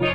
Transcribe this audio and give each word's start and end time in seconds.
Halo 0.00 0.08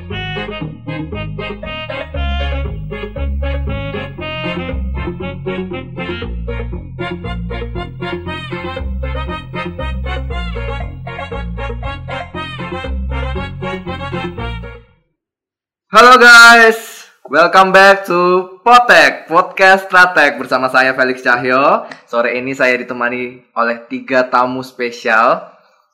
guys, 16.18 17.06
welcome 17.30 17.70
back 17.70 18.10
to 18.10 18.58
Potek 18.66 19.30
Podcast 19.30 19.86
Stratek 19.86 20.42
bersama 20.42 20.66
saya 20.74 20.98
Felix 20.98 21.22
Cahyo. 21.22 21.86
Sore 22.10 22.34
ini 22.34 22.58
saya 22.58 22.74
ditemani 22.82 23.54
oleh 23.54 23.86
tiga 23.86 24.26
tamu 24.34 24.66
spesial, 24.66 25.46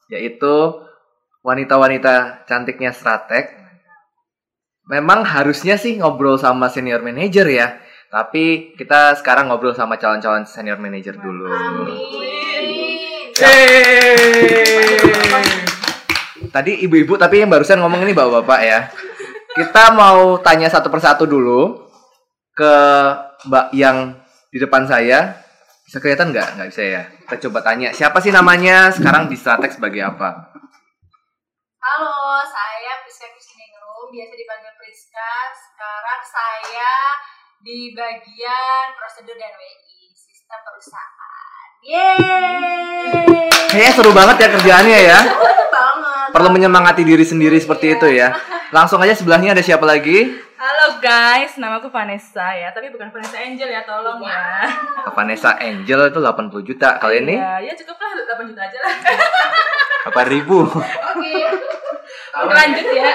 yaitu 0.08 0.80
wanita-wanita 1.44 2.48
cantiknya 2.48 2.96
Stratek. 2.96 3.61
Memang 4.92 5.24
harusnya 5.24 5.80
sih 5.80 5.96
ngobrol 5.96 6.36
sama 6.36 6.68
senior 6.68 7.00
manager 7.00 7.48
ya, 7.48 7.80
tapi 8.12 8.76
kita 8.76 9.16
sekarang 9.16 9.48
ngobrol 9.48 9.72
sama 9.72 9.96
calon-calon 9.96 10.44
senior 10.44 10.76
manager 10.84 11.16
dulu. 11.16 11.48
Yeay. 13.40 14.20
Tadi 16.52 16.84
ibu-ibu 16.84 17.16
tapi 17.16 17.40
yang 17.40 17.48
barusan 17.48 17.80
ngomong 17.80 18.04
ini 18.04 18.12
bapak-bapak 18.12 18.60
ya. 18.68 18.92
Kita 19.56 19.96
mau 19.96 20.36
tanya 20.44 20.68
satu 20.68 20.92
persatu 20.92 21.24
dulu 21.24 21.88
ke 22.52 22.74
Mbak 23.48 23.72
yang 23.72 24.20
di 24.52 24.60
depan 24.60 24.92
saya. 24.92 25.40
Bisa 25.88 26.04
kelihatan 26.04 26.36
nggak? 26.36 26.60
Nggak 26.60 26.68
bisa 26.68 26.84
ya. 26.84 27.08
Kita 27.08 27.48
coba 27.48 27.64
tanya. 27.64 27.96
Siapa 27.96 28.20
sih 28.20 28.36
namanya? 28.36 28.92
Sekarang 28.92 29.32
di 29.32 29.40
Stratex 29.40 29.80
sebagai 29.80 30.04
apa? 30.04 30.52
Halo, 31.80 32.44
saya 32.44 33.00
Priska 33.02 33.32
Kristiningrum, 33.32 34.14
biasa 34.14 34.32
Priska. 35.22 35.38
Sekarang 35.54 36.22
saya 36.26 36.98
di 37.62 37.94
bagian 37.94 38.86
prosedur 38.98 39.38
dan 39.38 39.54
WI, 39.54 40.10
sistem 40.18 40.60
perusahaan. 40.66 41.68
Yeay! 41.86 43.50
Kayaknya 43.70 43.92
seru 43.94 44.12
banget 44.18 44.36
ya 44.42 44.48
kerjaannya 44.50 45.00
ya. 45.06 45.20
Perlu 46.32 46.48
menyemangati 46.48 47.04
diri 47.04 47.28
sendiri 47.28 47.60
seperti 47.60 48.00
itu 48.00 48.08
ya. 48.08 48.32
Langsung 48.72 49.04
aja 49.04 49.12
sebelahnya 49.12 49.52
ada 49.52 49.60
siapa 49.60 49.84
lagi? 49.84 50.32
Halo 50.56 51.02
guys, 51.04 51.60
nama 51.60 51.82
aku 51.82 51.92
Vanessa 51.92 52.56
ya, 52.56 52.72
tapi 52.72 52.88
bukan 52.94 53.12
Vanessa 53.12 53.36
Angel 53.36 53.68
ya, 53.68 53.82
tolong 53.84 54.24
ya. 54.24 54.70
Vanessa 55.12 55.60
Angel 55.60 56.08
itu 56.08 56.20
80 56.22 56.64
juta. 56.64 56.96
Kali 57.02 57.26
ini 57.26 57.36
Ya, 57.36 57.60
ya 57.60 57.74
cukup 57.76 58.00
lah 58.00 58.12
8 58.40 58.48
juta 58.48 58.62
aja 58.64 58.78
lah. 58.80 58.94
8 60.14 60.32
ribu. 60.32 60.64
Oke. 60.72 61.36
Lanjut 62.32 62.88
ya. 62.96 63.10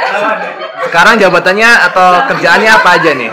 Sekarang 0.84 1.14
jabatannya 1.16 1.70
atau 1.88 2.08
kerjaannya 2.34 2.70
apa 2.70 2.88
aja 3.00 3.10
nih? 3.16 3.32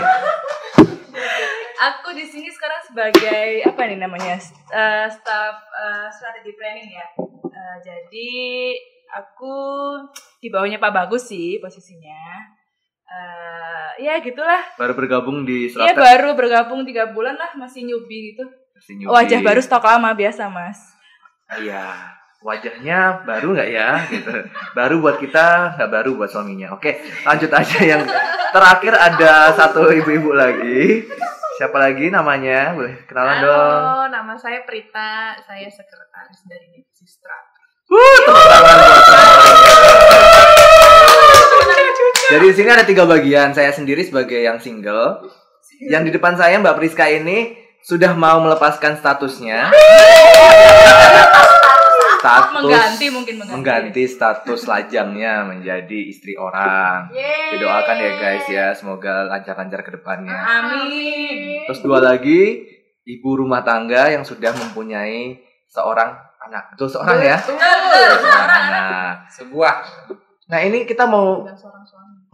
Aku 1.92 2.16
di 2.16 2.24
sini 2.24 2.48
sekarang 2.48 2.80
sebagai 2.88 3.68
apa 3.68 3.80
nih 3.84 3.98
namanya? 4.00 4.40
Eh, 4.72 5.06
staff 5.12 5.56
eh, 5.68 6.06
strategy 6.08 6.56
planning 6.56 6.88
ya. 6.88 7.06
Eh, 7.44 7.76
jadi 7.84 8.32
aku 9.14 9.54
di 10.42 10.50
bawahnya 10.50 10.82
Pak 10.82 10.92
Bagus 10.92 11.30
sih 11.30 11.62
posisinya. 11.62 12.50
Eh, 13.04 14.10
ya 14.10 14.18
gitulah. 14.18 14.74
Baru 14.74 14.98
bergabung 14.98 15.46
di 15.46 15.70
Iya 15.70 15.94
baru 15.94 16.34
bergabung 16.34 16.82
tiga 16.82 17.14
bulan 17.14 17.38
lah 17.38 17.54
masih 17.54 17.86
newbie 17.86 18.34
gitu. 18.34 18.42
Masih 18.74 18.98
newbie. 18.98 19.14
Wajah 19.14 19.40
baru 19.40 19.60
stok 19.62 19.86
lama 19.86 20.10
biasa 20.18 20.50
mas. 20.50 20.82
Iya, 21.54 22.10
wajahnya 22.42 23.22
baru 23.22 23.54
nggak 23.54 23.70
ya? 23.70 24.02
Gitu. 24.10 24.32
Baru 24.74 24.98
buat 24.98 25.22
kita, 25.22 25.78
nggak 25.78 25.90
baru 25.92 26.10
buat 26.18 26.32
suaminya. 26.32 26.74
Oke, 26.74 26.98
lanjut 27.22 27.52
aja 27.54 27.78
yang 27.84 28.02
terakhir 28.50 28.98
ada 28.98 29.54
satu 29.54 29.92
ibu-ibu 29.94 30.34
lagi. 30.34 31.06
Siapa 31.54 31.78
lagi 31.78 32.10
namanya? 32.10 32.74
Boleh 32.74 33.06
kenalan 33.06 33.38
dong. 33.46 33.78
Halo, 33.78 34.10
nama 34.10 34.34
saya 34.34 34.66
Prita. 34.66 35.38
Saya 35.38 35.70
sekretaris 35.70 36.42
dari 36.50 36.66
Divisi 36.74 37.06
Tepuk 37.88 38.44
tangan. 38.48 38.76
Jadi 42.24 42.44
di 42.50 42.54
sini 42.56 42.68
ada 42.72 42.84
tiga 42.88 43.04
bagian. 43.04 43.52
Saya 43.52 43.70
sendiri 43.70 44.02
sebagai 44.02 44.40
yang 44.40 44.58
single. 44.58 45.28
Yang 45.84 46.02
di 46.08 46.10
depan 46.16 46.34
saya 46.34 46.56
Mbak 46.58 46.76
Priska 46.80 47.06
ini 47.12 47.54
sudah 47.84 48.16
mau 48.16 48.40
melepaskan 48.40 48.96
statusnya. 48.96 49.68
Status 52.24 52.56
Mengganti 52.56 53.06
mungkin 53.12 53.34
mengganti. 53.36 53.52
mengganti 53.52 54.02
status 54.08 54.64
lajangnya 54.64 55.44
menjadi 55.44 55.98
istri 56.08 56.40
orang. 56.40 57.12
Yeay. 57.12 57.60
Didoakan 57.60 57.96
ya 58.00 58.12
guys 58.16 58.46
ya, 58.48 58.66
semoga 58.72 59.28
lancar-lancar 59.28 59.84
ke 59.84 60.00
depannya. 60.00 60.32
Amin. 60.32 61.68
Terus 61.68 61.84
dua 61.84 62.00
lagi, 62.00 62.64
ibu 63.04 63.30
rumah 63.36 63.60
tangga 63.60 64.08
yang 64.08 64.24
sudah 64.24 64.56
mempunyai 64.56 65.36
seorang 65.68 66.16
anak. 66.50 66.64
Betul 66.76 66.88
seorang 66.92 67.18
ya? 67.20 67.36
Seorang 67.40 68.50
anak. 68.50 69.14
sebuah 69.32 69.74
Nah 70.44 70.60
ini 70.60 70.84
kita 70.84 71.08
mau 71.08 71.40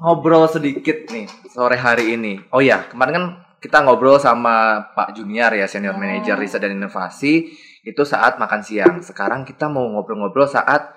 ngobrol 0.01 0.51
sedikit 0.51 1.07
nih 1.13 1.31
sore 1.47 1.79
hari 1.79 2.19
ini. 2.19 2.41
Oh 2.51 2.59
ya, 2.59 2.89
kemarin 2.91 3.15
kan 3.15 3.25
kita 3.61 3.85
ngobrol 3.85 4.19
sama 4.19 4.89
Pak 4.97 5.15
Junior 5.15 5.53
ya, 5.55 5.69
senior 5.69 5.95
manager 5.95 6.35
riset 6.41 6.65
dan 6.65 6.75
inovasi 6.75 7.53
itu 7.87 8.03
saat 8.03 8.41
makan 8.41 8.61
siang. 8.65 8.99
Sekarang 9.05 9.47
kita 9.47 9.71
mau 9.71 9.85
ngobrol-ngobrol 9.95 10.49
saat 10.49 10.97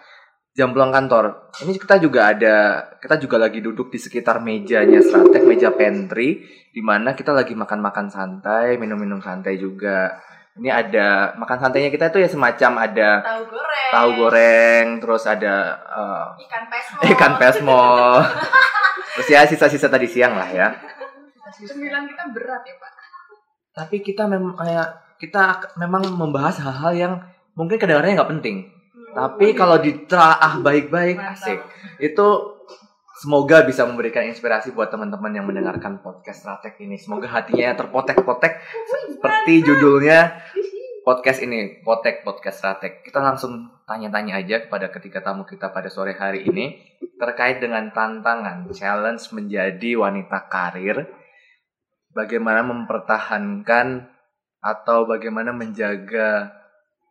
jam 0.53 0.71
pulang 0.73 0.93
kantor. 0.93 1.53
Ini 1.65 1.77
kita 1.77 1.97
juga 2.01 2.33
ada, 2.33 2.57
kita 3.01 3.17
juga 3.21 3.41
lagi 3.41 3.59
duduk 3.59 3.89
di 3.89 3.99
sekitar 3.99 4.41
mejanya 4.41 5.01
Stratek, 5.01 5.43
meja 5.45 5.73
pantry, 5.73 6.45
di 6.69 6.81
mana 6.81 7.17
kita 7.17 7.33
lagi 7.33 7.57
makan-makan 7.57 8.07
santai, 8.09 8.77
minum-minum 8.77 9.21
santai 9.21 9.57
juga. 9.57 10.17
Ini 10.53 10.69
ada 10.69 11.33
makan 11.33 11.57
santainya 11.57 11.89
kita 11.89 12.13
itu 12.13 12.21
ya 12.21 12.29
semacam 12.29 12.71
ada 12.85 13.09
Tahu 13.25 13.41
goreng. 13.49 13.89
tahu 13.89 14.09
goreng, 14.21 14.85
terus 15.01 15.23
ada 15.25 15.55
eh, 15.81 16.25
Ikan 16.45 16.63
pesmo. 16.69 16.97
ikan 17.17 17.33
pesmo. 17.41 17.83
Terus 19.17 19.27
ya 19.33 19.41
sisa-sisa 19.49 19.89
tadi 19.89 20.05
siang 20.05 20.37
lah 20.37 20.45
ya. 20.45 20.67
Cemilan 21.53 22.05
kita 22.05 22.23
berat 22.33 22.61
ya, 22.65 22.75
Pak. 22.77 22.91
Tapi 23.73 24.05
kita 24.05 24.29
memang 24.29 24.53
kayak 24.53 25.17
kita 25.17 25.57
memang 25.81 26.05
membahas 26.13 26.61
hal-hal 26.61 26.93
yang 26.93 27.13
mungkin 27.53 27.81
kedengarannya 27.81 28.17
nggak 28.17 28.31
penting. 28.37 28.69
Tapi 29.13 29.53
kalau 29.53 29.77
ditelaah 29.77 30.61
baik-baik 30.61 31.17
asik. 31.17 31.61
Itu 31.97 32.57
semoga 33.13 33.61
bisa 33.61 33.85
memberikan 33.85 34.25
inspirasi 34.25 34.73
buat 34.73 34.89
teman-teman 34.89 35.33
yang 35.33 35.45
mendengarkan 35.45 36.01
podcast 36.01 36.45
Stratek 36.45 36.81
ini. 36.81 36.97
Semoga 36.97 37.29
hatinya 37.29 37.77
terpotek-potek 37.77 38.53
seperti 39.13 39.61
judulnya 39.61 40.41
podcast 41.03 41.43
ini, 41.43 41.83
Potek 41.83 42.23
Podcast 42.23 42.63
Stratek. 42.63 43.03
Kita 43.03 43.19
langsung 43.19 43.83
tanya-tanya 43.83 44.39
aja 44.39 44.63
kepada 44.65 44.89
ketiga 44.89 45.19
tamu 45.19 45.43
kita 45.43 45.69
pada 45.69 45.91
sore 45.91 46.15
hari 46.15 46.47
ini 46.47 46.79
terkait 47.19 47.59
dengan 47.59 47.91
tantangan, 47.91 48.71
challenge 48.71 49.29
menjadi 49.35 49.99
wanita 49.99 50.47
karir, 50.47 51.07
bagaimana 52.15 52.63
mempertahankan 52.63 54.09
atau 54.63 55.03
bagaimana 55.03 55.51
menjaga 55.51 56.55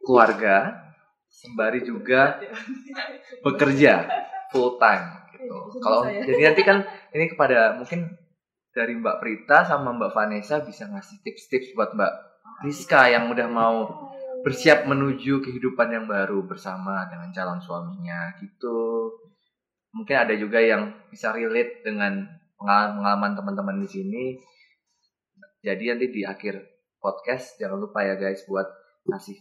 keluarga 0.00 0.88
sembari 1.28 1.84
juga 1.84 2.40
bekerja 3.44 4.08
full 4.52 4.80
time 4.80 5.21
gitu. 5.44 5.78
Kalau 5.82 6.06
jadi 6.06 6.42
nanti 6.52 6.62
kan 6.62 6.86
ini 7.12 7.26
kepada 7.32 7.76
mungkin 7.78 8.14
dari 8.72 8.96
Mbak 8.96 9.16
Prita 9.20 9.68
sama 9.68 9.92
Mbak 9.92 10.12
Vanessa 10.16 10.64
bisa 10.64 10.88
ngasih 10.88 11.20
tips-tips 11.20 11.76
buat 11.76 11.92
Mbak 11.92 12.12
Rizka 12.64 13.10
yang 13.10 13.28
udah 13.28 13.48
mau 13.50 13.76
bersiap 14.42 14.88
menuju 14.90 15.44
kehidupan 15.44 15.92
yang 15.92 16.06
baru 16.10 16.42
bersama 16.42 17.06
dengan 17.06 17.30
calon 17.30 17.60
suaminya 17.62 18.34
gitu. 18.42 19.12
Mungkin 19.92 20.16
ada 20.16 20.34
juga 20.34 20.58
yang 20.58 20.88
bisa 21.12 21.30
relate 21.30 21.84
dengan 21.84 22.26
pengalaman 22.56 23.36
teman-teman 23.36 23.76
di 23.84 23.88
sini. 23.88 24.24
Jadi 25.62 25.94
nanti 25.94 26.06
di 26.10 26.22
akhir 26.26 26.58
podcast 26.98 27.58
jangan 27.58 27.78
lupa 27.78 28.02
ya 28.02 28.18
guys 28.18 28.42
buat 28.48 28.66
ngasih 29.06 29.38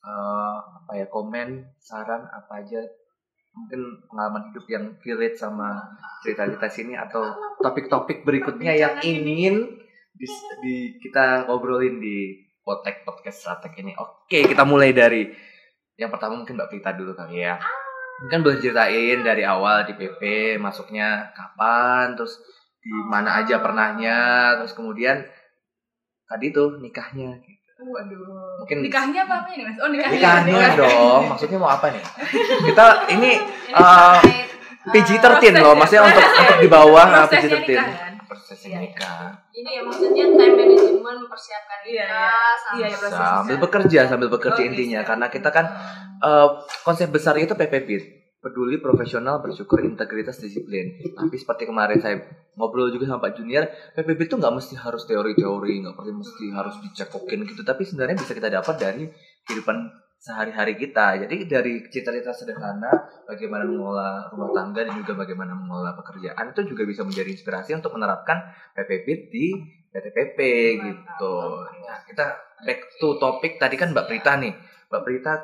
eh, 0.00 0.58
apa 0.80 0.92
ya 0.96 1.06
komen, 1.06 1.76
saran 1.78 2.26
apa 2.30 2.66
aja 2.66 2.82
mungkin 3.50 3.80
pengalaman 4.06 4.42
hidup 4.50 4.66
yang 4.70 4.84
relate 5.02 5.36
sama 5.36 5.82
cerita-cerita 6.22 6.68
sini 6.70 6.94
atau 6.94 7.34
topik-topik 7.58 8.22
berikutnya 8.22 8.72
yang 8.74 8.94
ingin 9.02 9.80
di, 10.14 10.26
di- 10.62 10.92
kita 11.02 11.48
ngobrolin 11.50 11.98
di 11.98 12.46
Potek 12.62 13.02
Podcast 13.02 13.42
Stratek 13.42 13.82
ini. 13.82 13.92
Oke, 13.98 14.46
kita 14.46 14.62
mulai 14.62 14.94
dari 14.94 15.26
yang 15.98 16.08
pertama 16.08 16.40
mungkin 16.40 16.56
Mbak 16.56 16.68
Prita 16.70 16.90
dulu 16.96 17.12
kali 17.12 17.44
ya. 17.44 17.60
Mungkin 18.24 18.40
boleh 18.44 18.60
ceritain 18.60 19.20
dari 19.24 19.42
awal 19.48 19.88
di 19.88 19.96
PP 19.96 20.20
masuknya 20.60 21.32
kapan, 21.32 22.16
terus 22.16 22.36
di 22.80 22.92
mana 23.08 23.40
aja 23.40 23.60
pernahnya, 23.60 24.18
terus 24.60 24.76
kemudian 24.76 25.24
tadi 26.28 26.52
tuh 26.52 26.80
nikahnya 26.80 27.40
gitu. 27.44 27.59
Waduh. 27.80 28.60
Mungkin 28.60 28.76
Nikahnya 28.82 29.20
apa 29.24 29.34
apa 29.40 29.48
ini 29.50 29.62
mas? 29.64 29.76
Oh 29.78 29.88
nikahnya. 29.88 30.14
nikahnya 30.14 30.68
dong. 30.76 31.22
Maksudnya 31.28 31.56
mau 31.56 31.70
apa 31.70 31.86
nih? 31.88 32.02
Kita 32.68 32.84
ini 33.10 33.30
eh, 33.70 34.18
PG-13 34.82 35.20
loh, 35.56 35.72
proses 35.72 35.92
ya, 35.92 36.00
maksudnya 36.00 36.02
untuk 36.06 36.22
proses. 36.22 36.40
untuk 36.40 36.58
di 36.58 36.68
bawah 36.68 37.06
nah, 37.06 37.24
Prosesnya 37.24 37.58
PG-13. 37.58 37.68
nikah 37.68 37.88
kan? 37.94 38.12
Prosesnya 38.22 38.68
Iya. 38.70 38.78
nikah. 38.80 39.24
Ini 39.50 39.70
ya 39.70 39.82
maksudnya 39.82 40.24
time 40.30 40.54
management 40.54 41.00
mempersiapkan 41.20 41.78
Iya, 41.82 42.04
nikah 42.04 42.04
iya. 42.06 42.76
Iya, 42.76 42.86
iya, 42.86 42.96
proses. 42.96 43.16
Sambil 43.18 43.56
bekerja, 43.58 44.00
sambil 44.06 44.28
bekerja 44.28 44.60
Oh, 44.60 44.68
intinya 44.68 45.00
bisa. 45.00 45.08
karena 45.08 45.26
kita 45.28 45.48
kan 45.48 45.66
eh, 46.20 46.48
konsep 46.80 47.08
besarnya 47.08 47.44
itu 47.44 47.54
PPP 47.54 47.88
peduli 48.40 48.80
profesional 48.80 49.44
bersyukur 49.44 49.84
integritas 49.84 50.40
disiplin. 50.40 50.96
Tapi 51.12 51.36
seperti 51.36 51.68
kemarin 51.68 52.00
saya 52.00 52.16
ngobrol 52.56 52.88
juga 52.88 53.12
sama 53.12 53.28
Pak 53.28 53.36
Junior 53.36 53.68
PPP 53.92 54.26
itu 54.26 54.34
nggak 54.40 54.54
mesti 54.56 54.74
harus 54.80 55.04
teori-teori 55.04 55.84
nggak 55.84 55.94
perlu 55.94 56.24
mesti 56.24 56.44
harus 56.50 56.74
dicekokin 56.80 57.44
gitu. 57.44 57.62
Tapi 57.62 57.84
sebenarnya 57.84 58.16
bisa 58.16 58.32
kita 58.32 58.48
dapat 58.48 58.74
dari 58.80 59.04
kehidupan 59.44 59.76
sehari-hari 60.20 60.80
kita. 60.80 61.20
Jadi 61.20 61.48
dari 61.48 61.84
cerita-cerita 61.92 62.32
sederhana 62.32 62.92
bagaimana 63.28 63.68
mengelola 63.68 64.32
rumah 64.32 64.50
tangga 64.56 64.88
dan 64.88 64.96
juga 64.96 65.12
bagaimana 65.20 65.52
mengelola 65.52 65.92
pekerjaan 66.00 66.56
itu 66.56 66.60
juga 66.72 66.82
bisa 66.88 67.04
menjadi 67.04 67.28
inspirasi 67.36 67.76
untuk 67.76 67.92
menerapkan 67.92 68.40
PPP 68.72 69.06
di 69.28 69.46
PTPP 69.92 70.38
gitu. 70.80 71.34
Nah 71.84 72.00
kita 72.08 72.26
back 72.64 72.80
to 72.96 73.20
topik 73.20 73.60
tadi 73.60 73.76
kan 73.76 73.92
Mbak 73.92 74.08
Prita 74.08 74.40
nih. 74.40 74.52
Mbak 74.88 75.02
Prita 75.04 75.34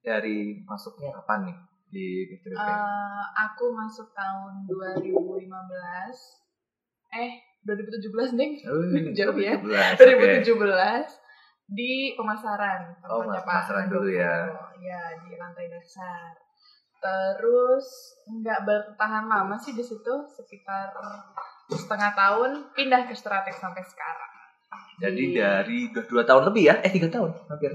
dari 0.00 0.64
masuknya 0.66 1.12
kapan 1.12 1.50
nih 1.50 1.69
di? 1.90 2.30
Eh, 2.30 3.22
aku 3.34 3.64
masuk 3.74 4.08
tahun 4.14 4.64
2015. 4.64 5.50
Eh, 7.10 7.32
2017 7.66 8.38
deh. 8.38 8.50
Oh, 8.70 8.82
jauh 9.18 9.36
ya. 9.36 9.54
2017, 9.58 9.98
oke. 9.98 10.46
2017 10.46 11.20
di 11.70 12.14
pemasaran. 12.18 12.80
Oh, 13.06 13.22
Pak 13.26 13.42
pemasaran 13.46 13.86
dulu 13.86 14.10
ya. 14.10 14.46
Ya, 14.80 15.02
di 15.22 15.34
lantai 15.38 15.66
dasar. 15.70 16.34
Terus 17.00 17.86
nggak 18.28 18.60
bertahan 18.66 19.24
lama 19.24 19.56
sih 19.56 19.72
di 19.72 19.80
situ, 19.80 20.14
sekitar 20.28 20.92
setengah 21.70 22.12
tahun 22.12 22.50
pindah 22.76 23.08
ke 23.08 23.14
Stratek 23.16 23.56
sampai 23.56 23.80
sekarang. 23.86 24.32
Jadi 25.00 25.32
Di- 25.32 25.34
dari 25.34 25.78
udah 25.88 26.04
dua 26.04 26.22
tahun 26.28 26.42
lebih 26.52 26.62
ya? 26.68 26.74
Eh 26.84 26.92
tiga 26.92 27.08
tahun 27.08 27.32
hampir. 27.48 27.72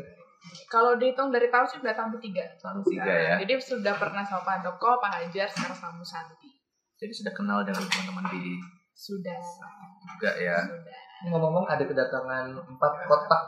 Kalau 0.66 0.98
dihitung 0.98 1.30
dari 1.30 1.48
tahun 1.48 1.66
sih 1.68 1.78
udah 1.80 1.96
tahun 1.96 2.12
ketiga. 2.20 2.44
Tahun 2.60 2.82
tiga 2.86 3.14
ya. 3.14 3.36
Jadi 3.42 3.54
sudah 3.62 3.94
pernah 3.96 4.24
sama 4.26 4.42
Pak 4.44 4.54
Handoko, 4.60 4.98
Pak 5.00 5.12
Hajar, 5.22 5.48
sekarang 5.48 5.78
sama 5.78 5.94
Bu 5.98 6.06
Santi. 6.06 6.50
Jadi 6.96 7.12
sudah 7.12 7.34
kenal 7.36 7.60
dengan 7.68 7.84
teman-teman 7.86 8.26
di 8.32 8.56
Sudah. 8.96 9.36
juga 10.08 10.32
ya. 10.40 10.58
Sudah. 10.64 10.98
Ngomong-ngomong 11.28 11.66
ada 11.68 11.84
kedatangan 11.84 12.46
empat 12.56 12.92
kotak 13.08 13.44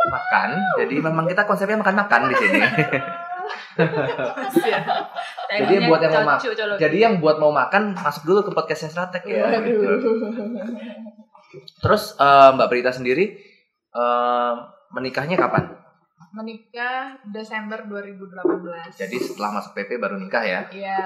makan. 0.00 0.48
Jadi 0.80 0.94
memang 1.00 1.24
kita 1.28 1.42
konsepnya 1.44 1.80
makan-makan 1.80 2.32
di 2.32 2.36
sini. 2.36 2.60
Jadi 5.50 5.74
buat 5.88 6.00
yang 6.04 6.12
mau 6.12 6.24
mak- 6.28 6.40
cocok, 6.40 6.54
colok. 6.56 6.76
Jadi 6.78 6.96
yang 7.00 7.14
buat 7.18 7.36
mau 7.40 7.52
makan 7.52 7.96
masuk 7.96 8.22
dulu 8.28 8.40
ke 8.46 8.50
podcastnya 8.54 8.90
Stratek 8.92 9.22
ya. 9.26 9.48
gitu. 9.64 9.88
Terus 11.82 12.14
eh, 12.20 12.50
Mbak 12.54 12.68
Prita 12.70 12.92
sendiri 12.94 13.34
eh, 13.90 14.52
menikahnya 14.94 15.40
kapan? 15.40 15.79
Menikah 16.30 17.18
Desember 17.26 17.82
2018. 17.82 18.94
Jadi 18.96 19.16
setelah 19.18 19.50
masuk 19.52 19.74
PP 19.74 19.98
baru 19.98 20.14
nikah 20.16 20.42
ya? 20.42 20.60
Iya. 20.70 21.02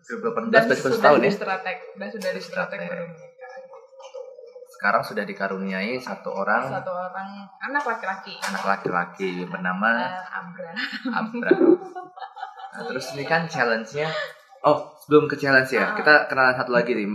2018 0.00 0.48
Dan 0.48 0.64
berarti 0.64 0.70
baru 0.70 0.78
sudah 0.80 0.96
setahun 0.96 1.18
di 1.18 1.26
ya? 1.26 1.34
Stratek. 1.34 1.76
Dan 1.94 2.08
sudah 2.08 2.30
di 2.30 2.40
Stratek 2.40 2.80
baru. 2.80 3.04
Sekarang 4.70 5.02
sudah 5.04 5.24
dikaruniai 5.24 6.00
satu 6.00 6.32
orang 6.32 6.64
Satu 6.64 6.88
orang 6.88 7.44
anak 7.60 7.84
laki-laki. 7.84 8.32
anak 8.40 8.64
laki-laki 8.64 9.44
bernama 9.44 10.08
Eh, 10.08 10.38
Abra. 10.40 10.70
Abra. 11.12 11.52
Nah, 12.70 12.82
terus 12.86 13.12
ini 13.12 13.26
kan 13.26 13.44
challenge-nya. 13.44 14.08
Oh, 14.62 14.94
sebelum 14.96 15.26
ke 15.26 15.36
challenge 15.36 15.68
ya, 15.70 15.84
Ah. 15.84 15.92
kita 15.92 16.14
kenalan 16.28 16.54
satu 16.54 16.70
lagi 16.70 16.94
nih. 16.94 17.08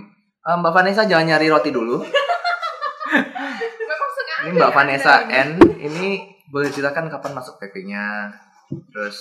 Eh, 0.46 0.56
Mbak 0.56 0.74
Vanessa 0.74 1.08
jangan 1.08 1.26
nyari 1.26 1.48
roti 1.48 1.72
dulu. 1.72 2.04
Ini 4.46 4.52
Mbak 4.52 4.70
ya, 4.70 4.76
Vanessa 4.76 5.14
N. 5.26 5.50
Ini 5.58 6.35
boleh 6.50 6.70
ceritakan 6.70 7.10
kapan 7.10 7.34
masuk 7.34 7.58
PP-nya? 7.62 8.32
Terus 8.92 9.18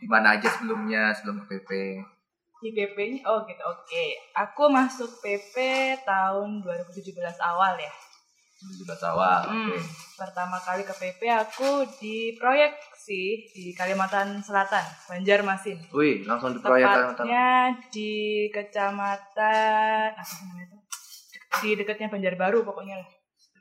di 0.00 0.06
mana 0.08 0.36
aja 0.36 0.48
sebelumnya 0.48 1.12
sebelum 1.12 1.44
ke 1.44 1.60
PP? 1.60 1.70
Di 2.60 2.70
PP-nya, 2.76 3.24
oh 3.24 3.44
gitu, 3.48 3.62
oke. 3.64 4.04
Aku 4.36 4.68
masuk 4.68 5.08
PP 5.24 5.56
tahun 6.04 6.60
2017 6.60 7.16
awal 7.40 7.80
ya. 7.80 7.92
17 8.60 9.08
awal. 9.08 9.40
Hmm, 9.48 9.72
Oke. 9.72 9.80
pertama 10.20 10.60
kali 10.60 10.84
ke 10.84 10.92
PP 10.92 11.32
aku 11.32 11.88
di 11.96 12.36
proyek 12.36 12.76
sih 12.92 13.48
di 13.56 13.72
Kalimantan 13.72 14.44
Selatan, 14.44 14.84
Banjarmasin. 15.08 15.80
Wih, 15.96 16.28
langsung 16.28 16.52
di 16.52 16.60
proyek 16.60 16.84
Kalimantan. 16.84 17.24
Tepatnya 17.24 17.48
di 17.88 18.12
kecamatan 18.52 20.08
apa 20.12 20.32
namanya 20.44 20.64
itu? 20.68 20.76
Di 21.64 21.70
dekatnya 21.80 22.12
Banjarbaru 22.12 22.60
pokoknya 22.60 23.00
lah. 23.00 23.08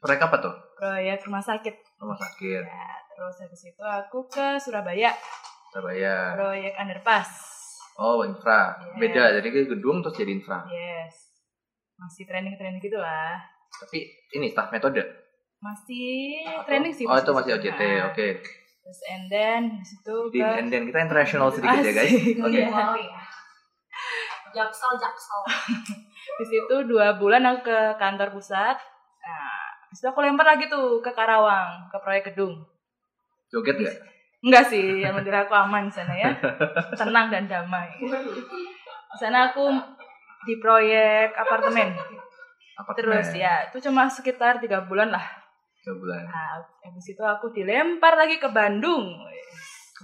Proyek 0.04 0.22
apa 0.28 0.36
tuh? 0.44 0.54
Proyek 0.76 1.24
rumah 1.24 1.44
sakit. 1.48 1.89
Rumah 2.00 2.16
sakit 2.16 2.64
Ya, 2.64 2.88
terus 3.12 3.36
habis 3.44 3.62
itu 3.68 3.84
aku 3.84 4.24
ke 4.32 4.56
Surabaya, 4.58 5.12
Surabaya. 5.70 6.34
proyek 6.34 6.74
underpass. 6.80 7.28
Oh, 8.00 8.24
infra. 8.24 8.80
Iya. 8.80 8.96
Beda, 8.96 9.24
jadi 9.36 9.48
ke 9.52 9.68
gedung 9.68 10.00
terus 10.00 10.16
jadi 10.16 10.32
infra. 10.32 10.64
Yes. 10.72 11.36
Masih 12.00 12.24
training-training 12.24 12.80
gitu 12.80 12.96
lah. 12.96 13.44
Tapi 13.76 14.08
ini 14.32 14.48
staff 14.48 14.72
metode. 14.72 15.04
Masih 15.60 16.40
training 16.64 16.96
sih. 16.96 17.04
Oh, 17.04 17.20
itu 17.20 17.36
masih 17.36 17.60
OJT. 17.60 17.82
Nah, 17.84 18.16
Oke. 18.16 18.40
Terus 18.80 19.00
and 19.12 19.28
then 19.28 19.62
habis 19.76 19.92
itu 19.92 20.16
Di 20.32 20.40
ke 20.40 20.48
and 20.64 20.68
then 20.72 20.88
kita 20.88 21.00
international 21.04 21.52
sedikit 21.52 21.84
ya, 21.84 21.92
guys. 21.92 22.08
Asik, 22.08 22.40
Oke. 22.40 22.56
iya. 22.56 22.68
Jaksel, 24.56 24.92
Jaksel. 24.96 25.42
Di 26.40 26.46
situ 26.48 26.76
dua 26.88 27.20
bulan 27.20 27.44
aku 27.44 27.68
ke 27.68 27.80
kantor 28.00 28.32
pusat. 28.32 28.80
Habis 29.90 30.06
itu 30.06 30.08
aku 30.14 30.22
lempar 30.22 30.46
lagi 30.46 30.70
tuh 30.70 31.02
ke 31.02 31.10
Karawang, 31.10 31.90
ke 31.90 31.98
proyek 31.98 32.30
gedung. 32.30 32.62
Joget 33.50 33.82
nggak? 33.82 33.98
Enggak 34.46 34.70
sih, 34.70 35.02
yang 35.02 35.18
penting 35.18 35.34
aku 35.34 35.58
aman 35.58 35.90
di 35.90 35.94
sana 35.98 36.14
ya. 36.14 36.30
Tenang 37.02 37.34
dan 37.34 37.50
damai. 37.50 37.90
Di 37.98 39.18
sana 39.18 39.50
aku 39.50 39.66
di 40.46 40.62
proyek 40.62 41.34
apartemen. 41.34 41.90
Apartemen. 42.78 43.18
Terus 43.18 43.34
ya, 43.34 43.66
itu 43.66 43.82
cuma 43.90 44.06
sekitar 44.06 44.62
tiga 44.62 44.86
bulan 44.86 45.10
lah. 45.10 45.26
Tiga 45.82 45.98
bulan. 45.98 46.22
Nah, 46.22 46.62
habis 46.86 47.10
itu 47.10 47.26
aku 47.26 47.50
dilempar 47.50 48.14
lagi 48.14 48.38
ke 48.38 48.46
Bandung. 48.54 49.10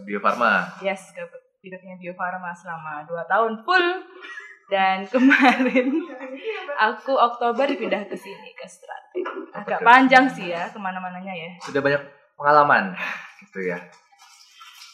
Bio 0.01 0.17
Farma. 0.17 0.81
Yes, 0.81 1.13
ke 1.13 1.21
bidangnya 1.61 1.95
Bio 2.01 2.17
Farma 2.17 2.51
selama 2.57 3.05
2 3.05 3.31
tahun 3.31 3.53
full. 3.61 3.87
Dan 4.65 5.05
kemarin 5.13 6.09
aku 6.81 7.13
Oktober 7.13 7.69
pindah 7.69 8.09
ke 8.09 8.17
sini 8.17 8.49
ke 8.57 8.65
Strate. 8.65 8.94
Agak 9.65 9.81
panjang 9.81 10.25
sih 10.27 10.47
ya 10.47 10.69
ke 10.69 10.77
mana-mananya 10.77 11.33
ya. 11.33 11.49
Sudah 11.59 11.81
banyak 11.81 12.01
pengalaman 12.35 12.93
gitu 13.41 13.65
ya. 13.65 13.79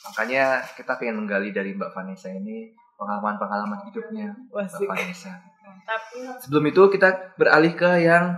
Makanya 0.04 0.44
kita 0.74 0.96
pengen 0.96 1.20
menggali 1.20 1.52
dari 1.52 1.72
Mbak 1.72 1.92
Vanessa 1.92 2.28
ini 2.28 2.72
pengalaman-pengalaman 2.96 3.80
hidupnya 3.86 4.32
Mbak 4.48 4.56
Wasik. 4.56 4.88
Vanessa. 4.88 5.32
Mantap. 5.62 6.02
Sebelum 6.40 6.64
itu 6.66 6.82
kita 6.90 7.10
beralih 7.36 7.74
ke 7.74 8.02
yang 8.02 8.34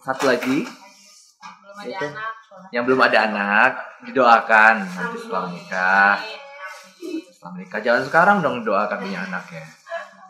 satu 0.00 0.26
lagi 0.26 0.64
Belum 0.64 1.76
ada 1.78 1.98
anak. 2.02 2.32
yang 2.68 2.84
belum 2.84 3.00
ada 3.00 3.18
anak 3.22 3.70
didoakan 4.02 4.74
nanti 4.82 5.16
setelah 5.16 5.42
menikah 5.46 6.14
setelah 7.28 7.52
menikah 7.54 7.78
jangan 7.78 8.02
sekarang 8.02 8.36
dong 8.40 8.56
doakan 8.62 8.98
punya 8.98 9.22
anak 9.22 9.44
ya 9.48 9.62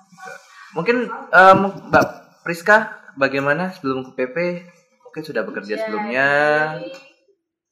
Gitu. 0.09 0.33
mungkin 0.75 0.97
em, 1.09 1.59
Mbak 1.89 2.05
Priska 2.43 2.77
bagaimana 3.15 3.71
sebelum 3.71 4.05
ke 4.05 4.19
PP 4.19 4.37
mungkin 5.19 5.35
sudah 5.35 5.43
bekerja 5.51 5.75
sebelumnya. 5.83 6.31
Jadi, 6.79 6.95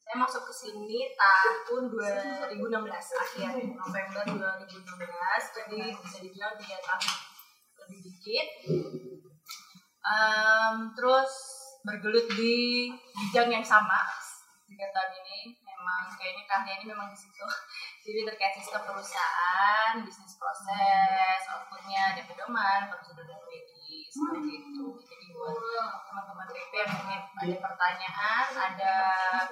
saya 0.02 0.16
masuk 0.18 0.42
ke 0.50 0.54
sini 0.66 0.98
tahun 1.14 1.94
2016 1.94 3.22
akhir 3.22 3.50
November 3.70 4.22
2016 4.66 5.54
jadi 5.54 5.78
bisa 5.94 6.18
dibilang 6.26 6.58
tiga 6.58 6.82
tahun 6.82 7.06
lebih 7.86 7.98
dikit. 8.02 8.48
Em, 10.02 10.74
terus 10.98 11.32
bergelut 11.86 12.26
di 12.34 12.90
bidang 13.14 13.54
yang 13.54 13.62
sama 13.62 14.02
tiga 14.66 14.90
tahun 14.90 15.22
ini. 15.22 15.54
Memang 15.62 16.10
kayaknya 16.18 16.50
keahlian 16.50 16.82
ini 16.82 16.86
memang 16.90 17.14
di 17.14 17.18
situ. 17.22 17.46
Jadi 18.10 18.26
terkait 18.26 18.58
sistem 18.58 18.82
perusahaan 18.90 20.02
bisnis 20.02 20.34
proses 20.34 21.40
outputnya 21.46 22.10
ada 22.10 22.22
pedoman 22.26 22.90
prosedur 22.90 23.22
dan 23.22 23.38
WI 23.46 24.10
seperti 24.10 24.50
itu. 24.62 24.86
jadi 25.06 25.15
ada 27.46 27.62
pertanyaan 27.62 28.46
ada 28.52 28.94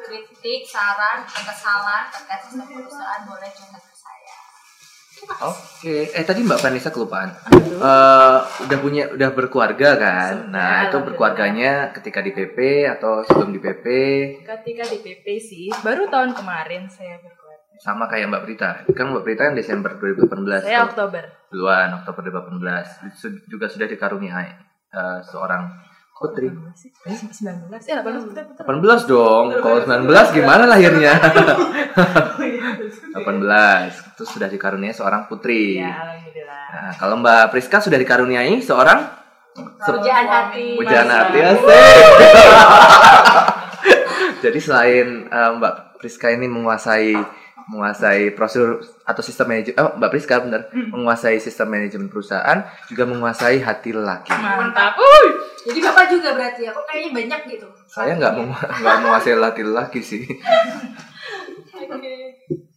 kritik 0.01 0.63
saran 0.65 1.23
kekesalan 1.23 2.03
terkait 2.09 2.41
sistem 2.43 2.67
perusahaan 2.69 3.23
boleh 3.23 3.49
curhat 3.49 3.81
ke 3.81 3.95
saya 3.95 4.37
oke 5.41 5.95
eh 6.11 6.23
tadi 6.23 6.41
Mbak 6.43 6.61
Vanessa 6.61 6.91
kelupaan 6.91 7.31
Eh, 7.75 8.39
udah 8.63 8.79
punya 8.79 9.11
udah 9.11 9.31
berkeluarga 9.31 9.95
kan 9.95 10.33
Sudah, 10.41 10.49
nah 10.49 10.77
itu 10.85 10.97
berkeluarganya 11.01 11.73
ketika 11.93 12.19
di 12.19 12.31
PP 12.31 12.59
atau 12.89 13.21
sebelum 13.21 13.51
di 13.51 13.59
PP 13.59 13.85
Ketika 14.43 14.85
di 14.87 14.99
PP 15.01 15.27
sih, 15.37 15.67
baru 15.77 16.07
tahun 16.07 16.33
kemarin 16.33 16.87
saya 16.87 17.19
berkeluarga. 17.19 17.75
sama 17.77 18.07
kayak 18.07 18.31
Mbak 18.31 18.43
Prita. 18.45 18.71
Kan 18.89 19.11
Mbak 19.11 19.23
Prita 19.23 19.43
kan 19.45 19.55
Desember 19.55 19.91
2018. 19.93 20.63
Saya 20.63 20.87
Oktober. 20.87 21.23
duluan 21.51 21.91
Oktober 21.97 22.21
2018 22.25 23.13
Su- 23.13 23.43
juga 23.45 23.67
sudah 23.67 23.85
dikaruniai 23.85 24.49
eh, 24.89 25.19
seorang 25.25 25.63
putri. 26.15 26.47
19 26.49 26.73
sih. 26.79 26.91
Eh, 27.05 27.19
19. 27.19 27.75
Eh, 27.85 27.95
18 27.99 28.25
betul 28.31 28.45
betul. 28.55 28.65
18 28.65 29.03
dong. 29.05 29.45
Kalau 29.59 29.79
19 29.83 30.33
gimana 30.33 30.65
lahirnya? 30.65 31.13
18 31.95 33.15
itu 34.15 34.23
sudah 34.25 34.49
dikaruniai 34.49 34.95
seorang 34.95 35.27
putri. 35.27 35.79
Ya, 35.83 35.91
alhamdulillah. 35.91 36.63
Nah, 36.75 36.93
kalau 36.97 37.15
Mbak 37.19 37.51
Priska 37.51 37.79
sudah 37.79 37.99
dikaruniai 37.99 38.59
seorang 38.59 39.23
Pujaan 39.55 40.27
hati. 40.27 40.75
pujaan 40.75 41.07
hati 41.07 41.39
asik. 41.39 42.11
Jadi 44.43 44.59
selain 44.59 45.07
eh, 45.31 45.51
Mbak 45.55 46.03
Priska 46.03 46.35
ini 46.35 46.51
menguasai 46.51 47.15
menguasai 47.67 48.31
prosedur 48.31 48.79
atau 49.03 49.21
sistem 49.21 49.49
manajemen 49.49 49.77
oh, 49.79 49.97
Mbak 49.97 50.11
Priska 50.11 50.37
benar 50.39 50.63
menguasai 50.71 51.39
sistem 51.39 51.69
manajemen 51.69 52.07
perusahaan 52.07 52.61
juga 52.87 53.05
menguasai 53.05 53.59
hati 53.59 53.91
lelaki. 53.91 54.31
Mantap. 54.31 54.95
Jadi 55.65 55.79
bapak 55.81 56.07
juga 56.09 56.33
berarti 56.33 56.61
ya? 56.63 56.71
Kok 56.71 56.85
kayaknya 56.85 57.11
banyak 57.15 57.41
gitu? 57.51 57.67
Saya 57.87 58.15
nggak 58.15 58.33
mengu- 58.35 58.53
nggak 58.81 58.97
menguasai 59.01 59.35
laki-laki 59.35 60.01
sih. 60.01 60.23
Oke. 61.75 62.15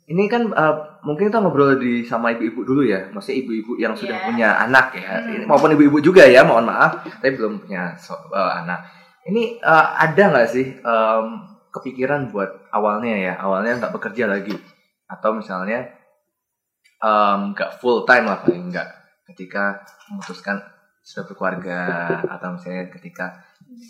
Ini 0.07 0.23
kan 0.25 0.47
eh, 0.47 0.73
mungkin 1.03 1.27
kita 1.27 1.43
ngobrol 1.43 1.75
di 1.75 1.99
sama 2.01 2.31
ibu-ibu 2.31 2.63
dulu 2.63 2.81
ya, 2.81 3.11
maksudnya 3.11 3.43
ibu-ibu 3.43 3.75
yang 3.75 3.91
sudah 3.91 4.15
Iya. 4.15 4.23
punya 4.23 4.49
anak 4.57 4.95
ya, 4.95 5.19
Hmm. 5.19 5.33
Ini 5.33 5.43
maupun 5.43 5.67
ibu-ibu 5.69 5.99
juga 5.99 6.23
ya, 6.23 6.47
mohon 6.47 6.63
maaf, 6.63 7.03
tapi 7.13 7.35
belum 7.35 7.59
punya 7.59 7.91
so- 7.93 8.31
eh, 8.31 8.51
anak. 8.57 8.87
Ini 9.25 9.59
eh, 9.59 9.85
ada 9.99 10.23
nggak 10.31 10.47
sih 10.47 10.79
em, 10.79 11.25
kepikiran 11.67 12.31
buat 12.31 12.71
awalnya 12.71 13.11
ya, 13.13 13.33
awalnya 13.35 13.75
nggak 13.77 13.91
bekerja 13.91 14.31
lagi, 14.31 14.55
atau 15.07 15.31
misalnya 15.33 15.87
nggak 17.53 17.79
full 17.79 18.03
time 18.03 18.25
lah 18.27 18.43
paling 18.43 18.69
nggak, 18.73 18.89
ketika 19.33 19.81
memutuskan 20.11 20.59
sudah 21.03 21.23
berkeluarga, 21.29 21.79
atau 22.27 22.57
misalnya 22.57 22.91
ketika 22.91 23.25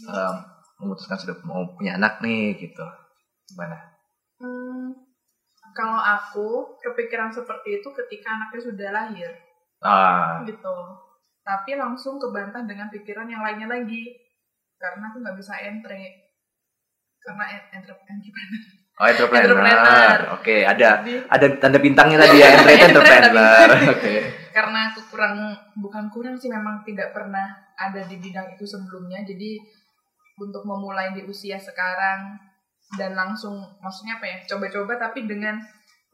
em, 0.06 0.36
memutuskan 0.78 1.18
sudah 1.18 1.36
mau 1.48 1.66
punya 1.74 1.98
anak 1.98 2.22
nih 2.22 2.54
gitu, 2.62 2.86
gimana? 3.50 3.78
Hmm, 4.38 4.94
kalau 5.74 5.98
aku 5.98 6.48
kepikiran 6.82 7.34
seperti 7.34 7.82
itu 7.82 7.90
ketika 7.94 8.38
anaknya 8.38 8.62
sudah 8.62 8.90
lahir 8.94 9.32
Ah, 9.78 10.42
gitu 10.42 10.74
tapi 11.46 11.78
langsung 11.78 12.18
kebantah 12.18 12.66
dengan 12.66 12.90
pikiran 12.90 13.30
yang 13.30 13.46
lainnya 13.46 13.70
lagi 13.70 14.10
karena 14.82 15.14
aku 15.14 15.22
nggak 15.22 15.38
bisa 15.38 15.54
entry 15.64 16.28
karena 17.22 17.46
en- 17.56 17.70
entre 17.78 17.94
entrepreneur 17.94 18.66
Oh 18.98 19.06
entrepreneur. 19.06 19.54
Entrepreneur. 19.54 20.18
Oke, 20.42 20.66
ada 20.66 21.06
Jadi, 21.06 21.14
ada 21.30 21.46
tanda 21.62 21.78
bintangnya 21.78 22.18
tadi 22.18 22.42
ya, 22.42 22.50
entre- 22.58 22.82
entrepreneur. 22.82 23.70
Oke. 23.94 24.16
karena 24.58 24.90
aku 24.90 25.06
kurang 25.14 25.54
bukan 25.78 26.10
kurang 26.10 26.34
sih 26.34 26.50
memang 26.50 26.82
tidak 26.82 27.14
pernah 27.14 27.46
ada 27.78 28.02
di 28.10 28.18
bidang 28.18 28.58
itu 28.58 28.66
sebelumnya 28.66 29.22
jadi 29.22 29.62
untuk 30.42 30.66
memulai 30.66 31.14
di 31.14 31.22
usia 31.30 31.62
sekarang 31.62 32.42
dan 32.98 33.14
langsung 33.14 33.54
maksudnya 33.78 34.18
apa 34.18 34.26
ya 34.26 34.38
coba-coba 34.50 34.98
tapi 34.98 35.30
dengan 35.30 35.62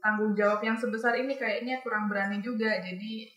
tanggung 0.04 0.36
jawab 0.36 0.60
yang 0.60 0.76
sebesar 0.76 1.16
ini 1.16 1.40
kayaknya 1.40 1.80
kurang 1.88 2.12
berani 2.12 2.44
juga 2.44 2.84
jadi 2.84 3.32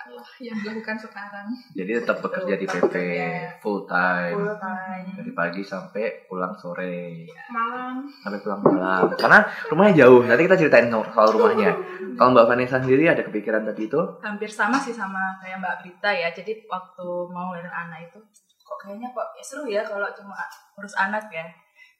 lakukanlah 0.00 0.30
yang 0.40 0.56
dilakukan 0.56 0.96
sekarang 0.96 1.46
Jadi 1.70 1.90
tetap 1.94 2.16
bekerja 2.18 2.54
di 2.54 2.64
Tetap 2.64 2.80
PP 2.82 2.94
bekerja. 2.96 3.28
full 3.60 3.80
time 3.84 4.32
full 4.34 4.56
time 4.56 5.06
dari 5.12 5.32
pagi 5.32 5.62
sampai 5.62 6.04
pulang 6.24 6.54
sore 6.54 7.28
malam 7.48 8.08
sampai 8.16 8.38
pulang 8.40 8.60
malam. 8.60 9.02
Karena 9.12 9.38
rumahnya 9.68 9.94
jauh. 10.00 10.24
Nanti 10.24 10.42
kita 10.42 10.56
ceritain 10.56 10.88
soal 10.88 11.28
rumahnya. 11.30 11.70
Kalau 12.18 12.32
Mbak 12.32 12.46
Vanessa 12.46 12.76
sendiri 12.76 13.04
ada 13.06 13.20
kepikiran 13.20 13.62
tadi 13.62 13.86
itu? 13.86 14.00
hampir 14.20 14.48
sama 14.48 14.76
sih 14.76 14.90
sama 14.90 15.36
kayak 15.38 15.58
Mbak 15.58 15.76
Prita 15.78 16.10
ya. 16.10 16.28
Jadi 16.30 16.64
waktu 16.64 17.06
mau 17.28 17.50
ngeliatin 17.50 17.68
anak 17.70 18.00
itu 18.06 18.18
kok 18.60 18.78
kayaknya 18.78 19.08
kok 19.10 19.26
ya 19.34 19.42
seru 19.42 19.64
ya 19.66 19.82
kalau 19.82 20.08
cuma 20.10 20.36
urus 20.74 20.94
anak 20.94 21.28
ya. 21.28 21.44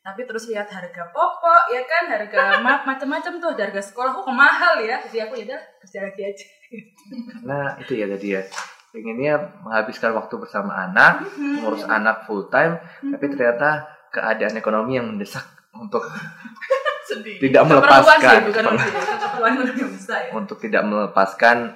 Tapi 0.00 0.25
terus 0.25 0.49
lihat 0.49 0.64
harga 0.64 1.04
pokok 1.11 1.69
ya 1.69 1.85
kan, 1.85 2.09
harga 2.09 2.38
ma- 2.64 2.85
macam-macam 2.87 3.37
tuh, 3.37 3.52
harga 3.52 3.83
sekolah 3.83 4.11
kok 4.14 4.25
mahal 4.30 4.80
ya. 4.80 4.97
Jadi 5.02 5.19
aku 5.21 5.35
ya 5.37 5.45
udah 5.52 5.61
kerja 5.78 5.99
lagi 6.02 6.23
aja. 6.25 6.47
Nah 7.44 7.76
itu 7.82 7.92
ya 7.98 8.06
tadi 8.06 8.28
ya. 8.38 8.42
Pengennya 8.90 9.62
menghabiskan 9.62 10.10
waktu 10.18 10.34
bersama 10.34 10.74
anak, 10.90 11.22
ngurus 11.38 11.86
anak 11.86 12.26
full 12.26 12.50
time, 12.50 12.82
tapi 12.98 13.24
ternyata 13.30 13.86
keadaan 14.10 14.58
ekonomi 14.58 14.98
yang 14.98 15.06
mendesak 15.06 15.46
untuk 15.70 16.02
Sedih. 17.10 17.38
tidak 17.38 17.66
melepaskan 17.70 18.50
bukan 18.50 18.64
ya. 18.66 20.30
untuk 20.34 20.58
tidak 20.58 20.82
melepaskan 20.86 21.74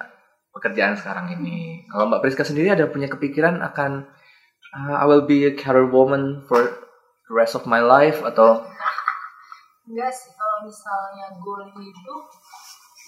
pekerjaan 0.51 0.95
sekarang 0.99 1.31
ini. 1.31 1.83
Kalau 1.87 2.07
Mbak 2.07 2.19
Priska 2.23 2.43
sendiri 2.47 2.71
ada 2.71 2.87
punya 2.87 3.07
kepikiran 3.07 3.59
akan 3.63 4.07
uh, 4.75 4.95
I 4.99 5.05
will 5.07 5.23
be 5.23 5.47
a 5.47 5.55
career 5.55 5.87
woman 5.87 6.43
for 6.47 6.59
the 7.27 7.33
rest 7.35 7.55
of 7.55 7.67
my 7.67 7.79
life 7.79 8.23
atau 8.23 8.63
Enggak 9.85 10.09
sih, 10.09 10.33
kalau 10.33 10.65
misalnya 10.65 11.29
goal 11.39 11.61
hidup 11.77 12.23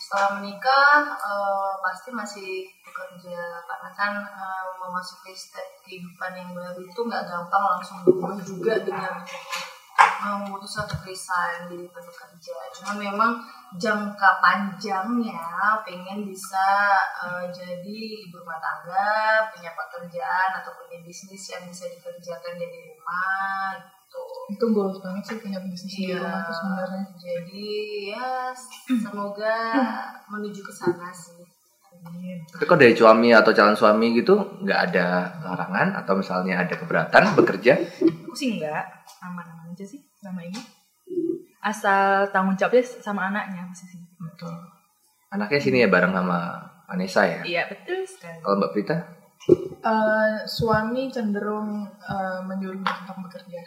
setelah 0.08 0.40
menikah 0.40 1.20
eh, 1.20 1.72
pasti 1.84 2.16
masih 2.16 2.64
bekerja 2.80 3.60
karena 3.68 3.92
kan 3.92 4.24
eh, 4.24 4.68
memasuki 4.80 5.36
kehidupan 5.84 6.32
yang 6.32 6.56
baru 6.56 6.80
itu 6.80 6.96
nggak 6.96 7.28
gampang 7.28 7.64
langsung 7.76 8.08
berubah 8.08 8.40
juga 8.40 8.80
dengan 8.88 9.20
memutuskan 10.48 10.88
untuk 10.88 11.04
resign 11.12 11.68
jadi 11.68 11.92
bekerja. 11.92 12.56
Cuma 12.80 12.96
memang 12.96 13.44
jangka 13.76 14.40
panjangnya 14.40 15.76
pengen 15.84 16.24
bisa 16.24 16.96
eh, 17.28 17.52
jadi 17.52 18.00
ibu 18.24 18.40
rumah 18.40 18.64
tangga, 18.64 19.52
punya 19.52 19.76
pekerjaan 19.76 20.64
atau 20.64 20.72
punya 20.72 21.04
bisnis 21.04 21.52
yang 21.52 21.68
bisa 21.68 21.84
dikerjakan 21.92 22.56
dari 22.56 22.96
rumah 22.96 23.76
gitu. 24.18 24.42
itu 24.48 24.66
goals 24.72 24.98
banget 25.00 25.24
sih 25.26 25.38
punya 25.38 25.60
bisnis 25.62 25.92
di 25.92 26.04
Iya. 26.06 26.18
rumah 26.20 26.42
tuh 26.42 26.56
sebenarnya 26.56 27.04
Jadi 27.16 27.68
ya 28.10 28.28
semoga 29.04 29.56
menuju 30.28 30.62
ke 30.62 30.72
sana 30.72 31.10
sih. 31.10 31.44
tapi 32.48 32.64
kok 32.64 32.78
dari 32.78 32.94
suami 32.94 33.34
atau 33.34 33.52
calon 33.52 33.74
suami 33.74 34.14
gitu 34.14 34.38
nggak 34.62 34.80
ada 34.88 35.08
larangan 35.42 35.98
atau 35.98 36.14
misalnya 36.14 36.62
ada 36.62 36.74
keberatan 36.74 37.34
bekerja? 37.36 37.74
Aku 38.24 38.32
sih 38.32 38.56
enggak, 38.56 38.86
aman-aman 39.20 39.74
aja 39.74 39.84
sih 39.84 40.00
sama 40.16 40.40
ini. 40.40 40.62
Asal 41.60 42.30
tanggung 42.30 42.54
jawabnya 42.54 42.86
sama 42.86 43.28
anaknya 43.28 43.66
pasti 43.68 43.90
sih. 43.90 44.02
Betul. 44.16 44.54
Anaknya 45.28 45.60
sini 45.60 45.78
ya 45.82 45.90
bareng 45.90 46.14
sama 46.14 46.40
Vanessa 46.86 47.26
ya. 47.26 47.42
Iya 47.44 47.64
betul 47.68 48.06
sekali. 48.06 48.40
Kalau 48.40 48.56
Mbak 48.56 48.72
Prita? 48.72 48.96
Eh, 49.82 50.34
suami 50.46 51.10
cenderung 51.10 51.82
eh, 52.00 52.40
menyuruh 52.46 52.78
untuk 52.78 53.18
bekerja. 53.26 53.62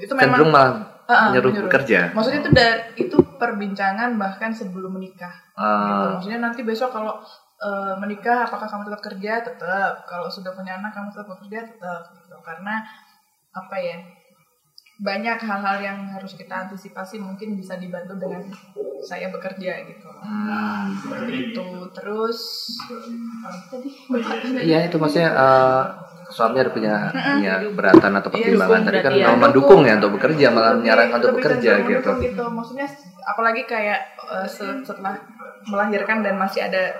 Itu 0.00 0.12
memang 0.16 0.38
Cenderung 0.40 0.52
malah 0.52 0.94
Eh, 1.04 1.12
eh, 1.12 1.22
menyuruh 1.28 1.52
menyuruh. 1.52 1.68
bekerja. 1.68 2.00
maksudnya 2.16 2.40
itu 2.40 2.50
dari 2.56 2.80
itu 2.96 3.16
perbincangan 3.36 4.16
bahkan 4.16 4.56
sebelum 4.56 4.96
menikah 4.96 5.36
gitu. 5.52 5.60
Ah, 5.60 6.16
maksudnya 6.16 6.40
nanti 6.40 6.64
besok 6.64 6.96
kalau 6.96 7.20
eh, 7.60 7.94
menikah 8.00 8.48
apakah 8.48 8.64
kamu 8.64 8.88
tetap 8.88 9.02
kerja 9.12 9.32
tetap 9.44 10.08
kalau 10.08 10.32
sudah 10.32 10.56
punya 10.56 10.80
anak 10.80 10.96
kamu 10.96 11.12
tetap 11.12 11.28
bekerja 11.28 11.60
tetap 11.68 12.08
gitu 12.08 12.36
karena 12.40 12.80
apa 13.52 13.76
ya 13.76 14.00
banyak 15.04 15.38
hal-hal 15.44 15.76
yang 15.82 15.98
harus 16.08 16.38
kita 16.40 16.70
antisipasi 16.70 17.20
mungkin 17.20 17.58
bisa 17.58 17.76
dibantu 17.76 18.14
dengan 18.16 18.48
saya 19.04 19.28
bekerja 19.28 19.84
gitu 19.84 20.08
hmm. 20.08 21.28
itu 21.28 21.68
terus 21.92 22.38
tadi 23.68 23.90
Iya 24.64 24.88
itu 24.88 24.96
maksudnya 24.96 25.30
eh, 25.36 25.82
suami 26.26 26.56
ada 26.56 26.70
punya 26.70 26.94
punya 27.10 27.52
keberatan 27.60 28.12
atau 28.14 28.28
Iya, 28.28 28.34
pertimbangan 28.34 28.70
dukung 28.74 28.84
tadi 28.84 28.96
kan 28.96 29.02
berarti 29.04 29.20
ya. 29.20 29.26
mau 29.26 29.38
mendukung 29.38 29.80
ya 29.82 29.92
untuk 29.94 30.12
bekerja 30.14 30.46
malah 30.48 30.72
menyarankan 30.74 31.16
untuk 31.16 31.30
Lebih 31.30 31.38
bekerja 31.40 31.72
gitu. 31.84 32.10
gitu 32.18 32.44
maksudnya 32.48 32.86
apalagi 33.22 33.62
kayak 33.64 34.00
se- 34.46 34.82
setelah 34.82 35.14
melahirkan 35.64 36.20
dan 36.20 36.34
masih 36.34 36.60
ada 36.62 36.92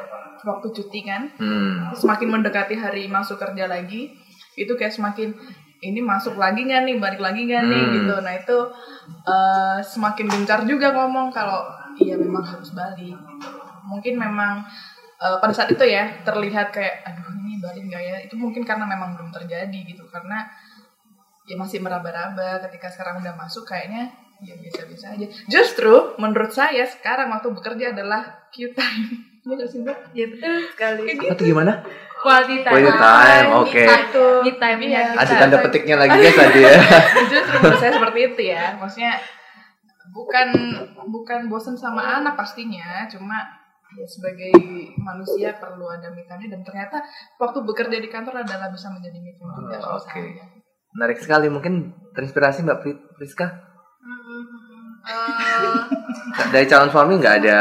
waktu 0.43 0.67
cuti 0.71 1.01
kan 1.03 1.23
Hmm. 1.35 1.89
semakin 1.93 2.29
mendekati 2.31 2.75
hari 2.75 3.07
masuk 3.07 3.37
kerja 3.37 3.65
lagi 3.65 4.13
itu 4.55 4.73
kayak 4.73 4.93
semakin 4.93 5.33
ini 5.81 6.01
masuk 6.01 6.37
lagi 6.37 6.63
nggak 6.63 6.83
nih 6.83 6.97
balik 6.97 7.19
lagi 7.19 7.45
nggak 7.45 7.65
nih 7.65 7.81
Hmm. 7.83 7.93
gitu 7.95 8.15
nah 8.19 8.33
itu 8.33 8.59
eh, 9.25 9.79
semakin 9.81 10.27
gencar 10.27 10.61
juga 10.63 10.93
ngomong 10.93 11.29
kalau 11.29 11.65
iya 11.97 12.15
memang 12.15 12.41
harus 12.43 12.71
balik 12.71 13.17
mungkin 13.83 14.17
memang 14.17 14.65
eh, 15.25 15.39
pada 15.41 15.55
saat 15.57 15.73
itu 15.73 15.85
ya 15.89 16.21
terlihat 16.21 16.69
kayak 16.69 17.09
aduh 17.09 17.33
ini 17.41 17.57
balik 17.65 17.89
nggak 17.89 18.03
ya 18.05 18.17
itu 18.21 18.35
mungkin 18.37 18.63
karena 18.69 18.85
memang 18.85 19.17
belum 19.17 19.33
terjadi 19.33 19.79
gitu 19.89 20.05
karena 20.13 20.45
ya 21.49 21.57
masih 21.57 21.81
meraba-raba 21.81 22.61
ketika 22.69 22.93
sekarang 22.93 23.25
udah 23.25 23.33
masuk 23.37 23.65
kayaknya 23.65 24.13
ya 24.45 24.57
bisa-bisa 24.61 25.17
aja 25.17 25.27
justru 25.49 26.17
menurut 26.21 26.53
saya 26.53 26.85
sekarang 26.85 27.33
waktu 27.33 27.49
bekerja 27.53 27.97
adalah 27.97 28.49
Q 28.53 28.77
time 28.77 29.09
Iya 29.45 29.61
nggak 29.61 29.69
sih 29.69 29.79
Mbak? 29.85 29.99
Iya 30.17 30.27
betul 30.33 30.55
sekali. 30.73 31.03
Kayak 31.05 31.17
gitu. 31.21 31.33
Atau 31.37 31.45
gimana? 31.45 31.73
Quality 32.25 32.57
time. 32.65 32.73
Quality 32.73 32.93
time, 32.97 33.49
oke. 33.61 33.83
Itu. 33.85 34.27
Me 34.41 34.53
time 34.57 34.79
kita. 34.81 35.13
Ada 35.21 35.33
tanda 35.37 35.57
petiknya 35.61 35.97
lagi 36.01 36.17
guys 36.17 36.33
tadi 36.41 36.61
ya. 36.65 36.81
Justru 37.37 37.57
menurut 37.61 37.77
saya 37.85 37.93
seperti 37.93 38.21
itu 38.25 38.43
ya. 38.49 38.65
Maksudnya 38.81 39.13
bukan 40.17 40.49
bukan 41.13 41.41
bosen 41.53 41.77
sama 41.77 42.25
anak 42.25 42.41
pastinya 42.41 43.05
cuma 43.13 43.64
ya 43.95 44.05
sebagai 44.05 44.53
manusia 44.97 45.55
perlu 45.55 45.87
ada 45.87 46.11
time 46.11 46.47
dan 46.47 46.61
ternyata 46.61 46.99
waktu 47.37 47.59
bekerja 47.63 47.97
di 47.97 48.09
kantor 48.09 48.43
adalah 48.43 48.69
bisa 48.69 48.91
menjadi 48.91 49.19
me 49.19 49.33
time 49.33 49.53
juga 49.55 49.77
Oh, 49.81 49.97
oke. 49.97 50.11
saya. 50.11 50.45
Menarik 50.93 51.19
sekali. 51.19 51.47
Mungkin 51.49 51.75
terinspirasi 52.13 52.63
Mbak 52.63 52.79
Pri- 52.81 53.03
Priska. 53.15 53.47
Eh, 55.05 56.49
Dari 56.49 56.65
calon 56.65 56.89
suami 56.89 57.21
nggak 57.21 57.37
ada 57.43 57.59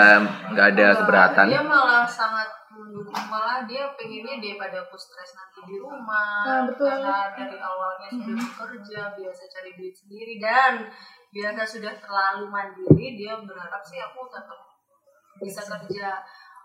nggak 0.49 0.67
ada 0.73 0.87
keberatan. 0.95 1.45
Dia 1.49 1.61
malah 1.61 2.07
sangat 2.07 2.47
mendukung 2.71 3.25
malah 3.27 3.67
dia 3.67 3.85
pengennya 3.93 4.39
daripada 4.39 4.81
aku 4.81 4.95
stres 4.95 5.35
nanti 5.35 5.59
di 5.67 5.75
rumah. 5.77 6.41
Nah, 6.41 6.61
betul. 6.65 6.87
Karena 6.87 7.29
dari 7.35 7.57
awalnya 7.59 8.07
sudah 8.09 8.33
bekerja, 8.39 9.01
biasa 9.13 9.41
cari 9.49 9.71
duit 9.75 9.93
sendiri 9.93 10.33
dan 10.39 10.87
biasa 11.29 11.61
sudah 11.67 11.93
terlalu 11.99 12.45
mandiri, 12.47 13.17
dia 13.17 13.33
berharap 13.37 13.81
sih 13.83 13.99
aku 13.99 14.25
tetap 14.29 14.57
bisa 15.43 15.61
kerja. 15.61 16.23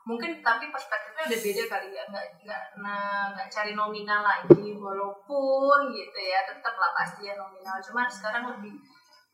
Mungkin 0.09 0.41
tapi 0.41 0.73
perspektifnya 0.73 1.29
udah 1.29 1.41
beda 1.45 1.65
kali 1.69 1.89
ya, 1.93 2.03
nggak 2.09 2.27
nggak 2.41 2.63
nah, 2.81 3.29
nggak 3.37 3.49
cari 3.53 3.77
nominal 3.77 4.25
lagi, 4.25 4.73
walaupun 4.73 5.93
gitu 5.93 6.19
ya 6.19 6.41
tetap 6.49 6.73
lah 6.81 6.97
pasti 6.97 7.29
ya 7.29 7.37
nominal. 7.37 7.77
Cuman 7.85 8.09
sekarang 8.09 8.57
lebih 8.57 8.73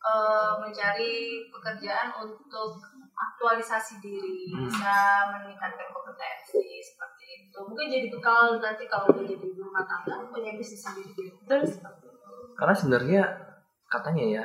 eh, 0.05 0.53
mencari 0.59 1.47
pekerjaan 1.49 2.11
untuk 2.19 2.77
aktualisasi 3.15 4.03
diri, 4.03 4.51
Hmm. 4.51 4.67
bisa 4.67 4.95
meningkatkan 5.31 5.89
kompetensi 5.95 6.83
seperti 6.83 7.25
itu. 7.47 7.59
Mungkin 7.63 7.87
jadi 7.87 8.07
bekal 8.11 8.59
nanti 8.59 8.85
kalau 8.91 9.15
udah 9.15 9.23
jadi 9.25 9.47
rumah 9.55 9.87
tangga 9.87 10.27
punya 10.29 10.59
bisnis 10.59 10.83
sendiri 10.83 11.15
gitu. 11.15 11.39
Terus 11.47 11.79
Karena 12.55 12.75
sebenarnya 12.75 13.23
katanya 13.91 14.25
ya, 14.43 14.45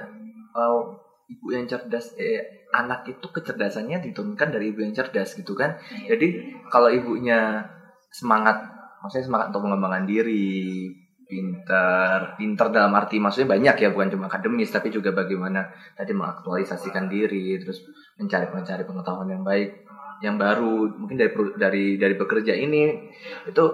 uh, 0.54 0.82
ibu 1.30 1.54
yang 1.54 1.70
cerdas, 1.70 2.18
eh, 2.18 2.68
anak 2.74 3.06
itu 3.06 3.26
kecerdasannya 3.30 4.02
diturunkan 4.10 4.50
dari 4.50 4.74
ibu 4.74 4.82
yang 4.82 4.94
cerdas 4.94 5.38
gitu 5.38 5.54
kan. 5.54 5.78
Jadi 6.10 6.58
kalau 6.74 6.90
ibunya 6.90 7.62
semangat, 8.10 8.58
maksudnya 9.06 9.26
semangat 9.30 9.48
untuk 9.54 9.70
mengembangkan 9.70 10.06
diri, 10.10 10.90
pinter, 11.30 12.34
pinter 12.42 12.74
dalam 12.74 12.90
arti 12.98 13.22
maksudnya 13.22 13.54
banyak 13.54 13.76
ya, 13.78 13.90
bukan 13.94 14.10
cuma 14.10 14.26
akademis, 14.26 14.74
tapi 14.74 14.90
juga 14.90 15.14
bagaimana 15.14 15.70
tadi 15.94 16.12
mengaktualisasikan 16.18 17.06
diri, 17.06 17.62
terus 17.62 17.86
mencari 18.18 18.50
mencari 18.50 18.84
pengetahuan 18.84 19.30
yang 19.30 19.46
baik, 19.46 19.86
yang 20.26 20.42
baru, 20.42 20.90
mungkin 20.98 21.22
dari 21.22 21.32
dari 21.56 21.86
dari 22.02 22.16
bekerja 22.18 22.58
ini 22.58 23.14
itu 23.46 23.66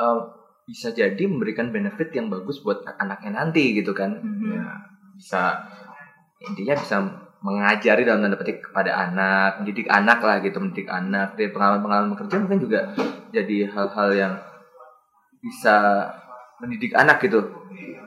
uh, 0.00 0.18
bisa 0.66 0.90
jadi 0.90 1.20
memberikan 1.28 1.70
benefit 1.70 2.10
yang 2.16 2.26
bagus 2.32 2.64
buat 2.64 2.82
anaknya 2.98 3.44
nanti 3.44 3.76
gitu 3.76 3.92
kan 3.94 4.18
Mhm. 4.18 4.50
ya, 4.50 4.66
bisa 5.14 5.62
intinya 6.42 6.74
bisa 6.76 6.96
mengajari 7.40 8.02
dalam 8.02 8.24
tanda 8.26 8.36
petik 8.40 8.64
kepada 8.64 8.96
anak 8.96 9.62
mendidik 9.62 9.86
anak 9.86 10.18
lah 10.24 10.42
gitu 10.42 10.58
mendidik 10.58 10.88
anak 10.90 11.36
dari 11.38 11.52
pengalaman 11.52 11.80
pengalaman 11.84 12.10
bekerja 12.16 12.36
mungkin 12.42 12.60
juga 12.64 12.80
jadi 13.30 13.70
hal-hal 13.70 14.08
yang 14.16 14.34
bisa 15.40 15.76
mendidik 16.58 16.92
anak 16.96 17.20
gitu. 17.22 17.44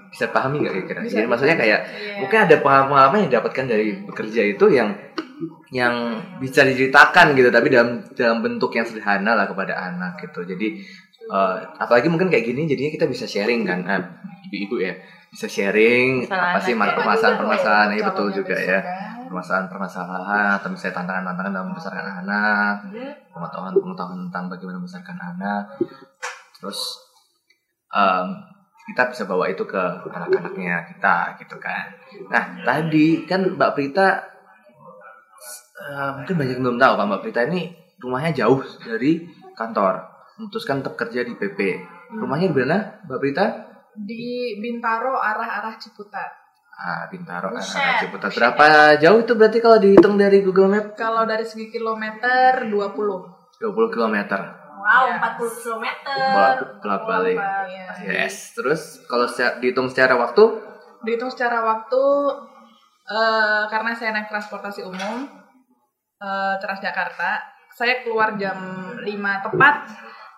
Bisa 0.09 0.33
pahami 0.33 0.65
nggak 0.65 0.73
kira-kira? 0.73 0.99
Bisa, 1.05 1.15
jadi 1.21 1.29
maksudnya 1.29 1.53
kayak 1.53 1.79
Iya. 1.85 2.17
mungkin 2.25 2.39
ada 2.49 2.55
pengalaman-pengalaman 2.65 3.17
yang 3.21 3.29
didapatkan 3.29 3.65
dari 3.69 3.87
bekerja 4.09 4.41
itu 4.57 4.65
yang 4.73 4.89
yang 5.69 6.17
bisa 6.41 6.65
diceritakan 6.65 7.37
gitu 7.37 7.53
tapi 7.53 7.69
dalam 7.69 8.01
dalam 8.17 8.41
bentuk 8.41 8.73
yang 8.73 8.89
sederhana 8.89 9.37
lah 9.37 9.45
kepada 9.45 9.77
anak 9.77 10.17
gitu. 10.25 10.41
Jadi 10.49 10.81
eh, 11.29 11.55
apalagi 11.77 12.09
mungkin 12.09 12.33
kayak 12.33 12.41
gini 12.49 12.65
jadinya 12.65 12.89
kita 12.89 13.05
bisa 13.05 13.29
sharing 13.29 13.61
kan. 13.69 13.85
Eh, 13.85 14.01
ibu-ibu 14.49 14.81
ya 14.81 14.93
bisa 15.29 15.45
sharing 15.45 16.25
Masalah 16.25 16.57
apa 16.57 16.59
sih 16.65 16.73
permasalahan-permasalahan. 16.73 17.87
Ya 17.93 18.01
Calonnya 18.01 18.07
betul 18.09 18.27
juga 18.33 18.55
ya. 18.57 18.79
kan. 18.81 19.07
permasalahan-permasalahan 19.29 20.49
atau 20.57 20.69
misalnya 20.73 20.95
tantangan-tantangan 20.97 21.51
dalam 21.53 21.67
membesarkan 21.69 22.05
anak 22.25 22.75
pengetahuan-pengetahuan 23.29 24.19
tentang 24.25 24.43
bagaimana 24.49 24.77
membesarkan 24.81 25.17
anak. 25.21 25.63
Terus 26.57 26.79
em, 27.93 28.27
kita 28.89 29.03
bisa 29.13 29.23
bawa 29.29 29.45
itu 29.45 29.61
ke 29.69 29.81
anak-anaknya 30.09 30.81
kita 30.89 31.37
gitu 31.45 31.61
kan. 31.61 31.93
Nah 32.33 32.43
tadi 32.65 33.21
kan 33.29 33.53
Mbak 33.53 33.71
Prita 33.77 34.07
eh, 35.77 36.09
mungkin 36.17 36.33
banyak 36.33 36.53
yang 36.57 36.63
belum 36.65 36.77
tahu 36.81 36.93
Pak 36.97 37.05
Mbak 37.05 37.21
Prita 37.21 37.41
ini 37.53 37.69
rumahnya 38.01 38.33
jauh 38.33 38.65
dari 38.81 39.29
kantor. 39.53 40.09
Memutuskan 40.41 40.81
tetap 40.81 40.97
kerja 40.97 41.21
di 41.21 41.37
PP 41.37 41.59
rumahnya 42.17 42.49
di 42.49 42.57
mana 42.57 42.97
Mbak 43.05 43.19
Prita 43.21 43.45
di 43.95 44.57
Bintaro 44.57 45.15
arah-arah 45.15 45.75
Ciputat. 45.75 46.29
ah 46.71 47.03
Bintaro 47.07 47.51
Buset. 47.51 47.75
ah, 47.75 47.99
Ciputat 47.99 48.31
berapa 48.31 48.65
jauh 48.97 49.19
itu 49.19 49.33
berarti 49.33 49.59
kalau 49.59 49.77
dihitung 49.77 50.15
dari 50.15 50.39
Google 50.39 50.69
Map 50.69 50.85
Kalau 50.93 51.23
dari 51.23 51.43
segi 51.43 51.67
kilometer 51.67 52.63
20. 52.65 52.71
20 53.59 53.59
km 53.91 54.15
Wow, 54.79 55.11
Iya. 55.11 55.19
40 55.19 55.59
km. 55.59 55.85
bolak 56.79 57.01
balik 57.03 57.35
Iya. 57.35 58.23
yes 58.23 58.55
terus 58.55 58.81
kalau 59.05 59.27
dihitung 59.59 59.87
secara 59.87 60.15
waktu 60.15 60.43
Dihitung 60.99 61.27
secara 61.27 61.59
waktu 61.61 62.03
eh, 63.05 63.63
karena 63.67 63.91
saya 63.91 64.11
naik 64.13 64.27
transportasi 64.27 64.79
umum 64.81 65.27
eh, 66.17 66.55
Transjakarta, 66.57 67.43
saya 67.69 68.03
keluar 68.03 68.35
jam 68.35 68.55
5 68.97 69.03
tepat, 69.43 69.75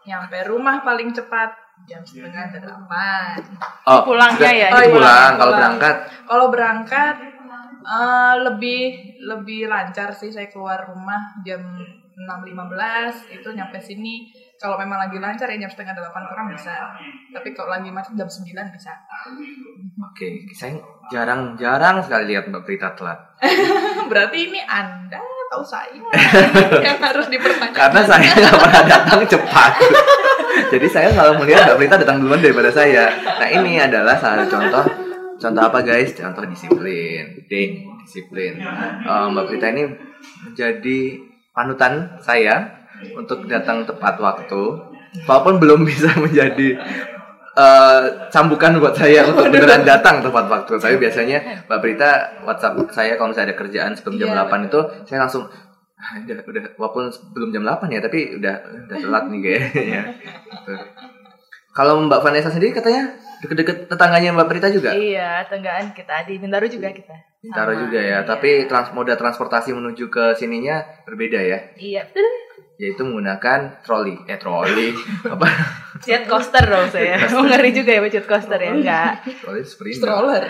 nyampe 0.03 0.37
rumah 0.45 0.81
paling 0.81 1.09
cepat 1.09 1.53
jam 1.87 2.01
setengah 2.05 2.51
delapan. 2.57 3.37
oh 3.87 4.01
Pulangnya 4.05 4.51
ya, 4.51 4.67
itu 4.73 4.79
iya, 4.87 4.93
pulang 4.93 5.31
kalau 5.37 5.53
berangkat. 5.53 5.95
Kalau 6.27 6.45
berangkat 6.49 7.15
eh, 7.81 8.35
lebih 8.45 8.81
lebih 9.21 9.61
lancar 9.69 10.09
sih 10.13 10.29
saya 10.29 10.49
keluar 10.49 10.89
rumah 10.89 11.37
jam 11.45 11.61
6.15 12.21 13.41
itu 13.41 13.49
nyampe 13.53 13.77
sini. 13.81 14.29
Kalau 14.61 14.77
memang 14.77 15.09
lagi 15.09 15.17
lancar 15.17 15.49
ya 15.49 15.57
jam 15.57 15.71
setengah 15.73 15.97
delapan 15.97 16.21
kurang 16.29 16.47
bisa. 16.53 16.93
Tapi 17.33 17.49
kalau 17.57 17.73
lagi 17.73 17.89
macet 17.89 18.13
jam 18.13 18.29
9 18.29 18.45
bisa. 18.77 18.93
Oke 20.05 20.45
saya 20.53 20.77
jarang-jarang 21.09 22.05
sekali 22.05 22.37
lihat 22.37 22.45
Mbak 22.47 22.63
Prita 22.63 22.93
telat. 22.93 23.19
Berarti 24.11 24.37
ini 24.37 24.61
anda 24.69 25.21
tahu 25.51 25.63
saya 25.67 25.91
yang 26.87 26.99
harus 27.03 27.27
dipertanyakan? 27.27 27.75
Karena 27.75 28.01
saya 28.07 28.29
nggak 28.39 28.55
pernah 28.55 28.83
datang 28.87 29.21
cepat 29.27 29.71
jadi 30.71 30.87
saya 30.87 31.07
selalu 31.11 31.43
melihat 31.43 31.67
Mbak 31.67 31.77
Prita 31.83 31.95
datang 31.99 32.17
duluan 32.23 32.39
daripada 32.39 32.71
saya. 32.71 33.11
Nah 33.19 33.49
ini 33.51 33.75
adalah 33.75 34.15
salah 34.15 34.47
satu 34.47 34.55
contoh 34.55 34.83
contoh 35.35 35.63
apa 35.67 35.79
guys? 35.83 36.15
Contoh 36.15 36.47
disiplin 36.47 37.43
ding 37.51 37.91
disiplin. 38.07 38.55
Eh, 39.03 39.25
Mbak 39.35 39.45
Prita 39.51 39.67
ini 39.75 39.83
menjadi 40.47 40.99
panutan 41.51 42.15
saya 42.23 42.71
untuk 43.11 43.43
datang 43.51 43.83
tepat 43.83 44.15
waktu 44.23 44.61
walaupun 45.27 45.59
belum 45.59 45.83
bisa 45.83 46.07
menjadi 46.23 46.79
eh, 47.59 48.03
cambukan 48.31 48.79
buat 48.79 48.95
saya 48.95 49.27
untuk 49.27 49.51
beneran 49.51 49.83
datang 49.83 50.23
tepat 50.23 50.47
waktu. 50.47 50.79
Saya 50.79 50.95
biasanya 50.95 51.67
Mbak 51.67 51.79
Prita 51.83 52.11
WhatsApp 52.47 52.79
saya 52.95 53.19
kalau 53.19 53.35
misalnya 53.35 53.51
ada 53.51 53.59
kerjaan 53.59 53.91
sebelum 53.91 54.15
jam 54.15 54.31
Iya, 54.31 54.47
8 54.47 54.71
itu 54.71 54.79
saya 55.03 55.19
langsung 55.27 55.51
"Ah, 55.51 55.70
udah 56.25 56.37
udah 56.43 56.63
walaupun 56.75 57.03
belum 57.31 57.49
jam 57.49 57.63
8 57.63 57.87
ya 57.87 57.99
tapi 57.99 58.19
udah 58.35 58.55
udah 58.87 58.97
telat 58.97 59.23
nih 59.29 59.39
kayaknya 59.41 60.01
Gitu. 60.51 60.73
kalau 61.71 62.03
Mbak 62.03 62.21
Vanessa 62.21 62.49
sendiri 62.49 62.71
katanya 62.71 63.15
deket-deket 63.39 63.87
tetangganya 63.87 64.35
Mbak 64.35 64.47
Prita 64.47 64.67
juga 64.67 64.91
Iya, 64.91 65.47
tenggaan 65.47 65.95
kita 65.95 66.27
di 66.27 66.37
Bintaro 66.37 66.67
juga 66.67 66.91
kita. 66.91 67.15
Bintaro 67.41 67.73
Sama, 67.73 67.81
juga 67.81 67.97
ya 67.97 68.07
iya. 68.07 68.17
tapi 68.21 68.69
trans 68.69 68.91
moda 68.91 69.15
transportasi 69.15 69.71
menuju 69.71 70.05
ke 70.07 70.35
sininya 70.35 70.83
berbeda 71.03 71.41
ya 71.41 71.57
iya, 71.75 72.05
betul. 72.05 72.29
yaitu 72.77 73.01
menggunakan 73.01 73.81
troli 73.81 74.13
eh 74.25 74.37
troli 74.37 74.93
apa 75.33 75.47
Jet 76.01 76.25
coaster 76.25 76.65
dong 76.65 76.89
saya. 76.89 77.13
Mau 77.29 77.45
ngeri 77.45 77.69
juga 77.71 77.93
ya 77.93 78.01
jet 78.09 78.25
coaster 78.25 78.57
ya? 78.57 78.73
Enggak. 78.73 79.21
troli 79.37 79.61
sprint 79.61 80.01
stroller 80.01 80.41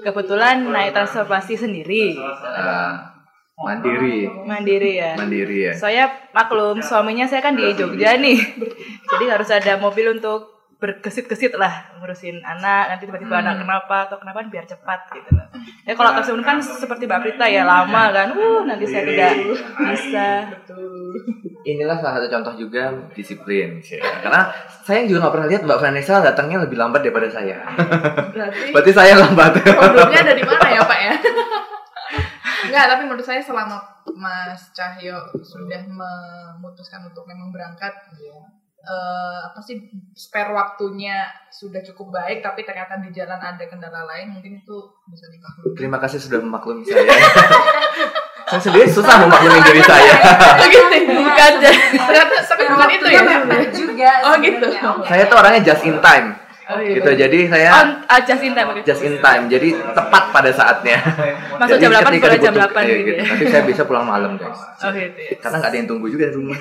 Kebetulan 0.00 0.64
naik 0.64 0.96
transportasi 0.96 1.60
sendiri. 1.60 2.16
Ah, 2.40 3.13
mandiri. 3.58 4.26
Mandiri 4.26 4.92
ya. 4.98 5.12
mandiri 5.14 5.58
ya. 5.70 5.72
Saya 5.74 6.04
maklum, 6.34 6.82
suaminya 6.82 7.26
saya 7.26 7.40
kan 7.42 7.54
di 7.54 7.70
Jogja 7.74 8.18
nih. 8.18 8.38
Jadi 9.10 9.24
harus 9.30 9.48
ada 9.50 9.78
mobil 9.78 10.10
untuk 10.10 10.54
berkesit-kesit 10.74 11.56
lah 11.56 11.96
ngurusin 11.96 12.44
anak 12.44 12.92
nanti 12.92 13.08
tiba-tiba 13.08 13.40
anak 13.40 13.64
kenapa 13.64 14.04
atau 14.04 14.20
kenapa 14.20 14.44
biar 14.52 14.68
cepat 14.68 15.08
gitu 15.16 15.32
loh. 15.32 15.48
Ya 15.88 15.96
kalau 15.96 16.12
atas 16.12 16.28
kan 16.28 16.60
seperti 16.60 17.08
Mbak 17.08 17.20
Prita 17.24 17.46
ya 17.48 17.64
lama 17.64 18.12
kan. 18.12 18.36
Uh, 18.36 18.68
nanti 18.68 18.84
saya 18.84 19.08
tidak 19.08 19.32
bisa. 19.80 20.28
inilah 21.64 21.96
salah 21.96 22.20
satu 22.20 22.28
contoh 22.28 22.60
juga 22.60 22.92
disiplin 23.16 23.80
karena 24.20 24.52
saya 24.84 25.08
juga 25.08 25.24
nggak 25.24 25.32
pernah 25.32 25.48
lihat 25.48 25.62
Mbak 25.64 25.80
Vanessa 25.80 26.20
datangnya 26.20 26.60
lebih 26.60 26.76
lambat 26.76 27.00
daripada 27.00 27.32
saya. 27.32 27.64
Berarti 28.36 28.68
berarti 28.68 28.92
saya 28.92 29.16
lambat. 29.16 29.64
problemnya 29.64 30.20
ada 30.20 30.34
di 30.36 30.44
mana 30.44 30.68
ya 30.68 30.82
pak 30.84 30.98
ya 31.00 31.14
Enggak, 32.74 32.90
tapi 32.90 33.02
menurut 33.06 33.22
saya 33.22 33.38
selama 33.38 33.78
Mas 34.18 34.74
Cahyo 34.74 35.30
sudah 35.46 35.86
memutuskan 35.86 37.06
untuk 37.06 37.22
memang 37.30 37.54
berangkat, 37.54 37.94
ya 38.18 38.34
eh, 38.84 39.38
apa 39.48 39.60
sih 39.64 39.80
spare 40.12 40.52
waktunya 40.52 41.24
sudah 41.48 41.80
cukup 41.80 42.12
baik 42.20 42.44
tapi 42.44 42.66
ternyata 42.66 43.00
di 43.00 43.10
jalan 43.14 43.40
ada 43.40 43.64
kendala 43.64 44.04
lain 44.04 44.36
mungkin 44.36 44.60
itu 44.60 44.76
bisa 45.08 45.26
dimaklumi. 45.32 45.74
Terima 45.78 45.98
kasih 46.02 46.18
sudah 46.20 46.38
memaklumi 46.44 46.84
saya. 46.84 47.06
saya 48.50 48.60
sendiri 48.60 48.88
susah 48.92 49.24
memaklumi 49.24 49.60
diri 49.64 49.82
saya. 49.82 50.14
Oh 50.60 50.66
gitu, 50.70 50.96
bukan 51.14 51.52
ternyata 51.60 52.34
tapi 52.46 52.62
bukan 52.68 52.88
itu 52.90 53.06
ya. 53.10 53.22
Juga. 53.72 54.10
Oh, 54.26 54.34
gitu. 54.38 54.68
saya 55.06 55.22
tuh 55.26 55.36
orangnya 55.38 55.60
just 55.74 55.84
in 55.84 55.98
time. 56.02 56.43
Gitu. 56.64 57.10
Jadi 57.12 57.38
saya 57.52 57.68
On, 57.76 57.88
ah, 58.08 58.20
just 58.24 58.40
in 58.40 58.56
time. 58.56 58.68
just 58.88 59.02
in 59.04 59.20
time. 59.20 59.52
Jadi 59.52 59.76
tepat 59.76 60.32
pada 60.32 60.48
saatnya. 60.48 60.96
Masuk 61.60 61.76
jam 61.76 61.92
8 61.92 62.08
ketika 62.08 62.24
pulang 62.24 62.40
jam 62.40 62.52
dibutuh- 62.56 62.72
8 62.72 62.88
iya, 62.88 62.96
gitu 62.96 63.10
ya. 63.12 63.24
Tapi 63.28 63.44
saya 63.52 63.62
bisa 63.68 63.82
pulang 63.84 64.06
malam, 64.08 64.40
guys. 64.40 64.56
Oh 64.84 64.90
gitu 64.92 65.20
ya. 65.20 65.36
Karena 65.40 65.56
nggak 65.60 65.70
ada 65.70 65.76
yang 65.76 65.88
tunggu 65.88 66.06
juga 66.08 66.24
di 66.32 66.34
rumah. 66.40 66.56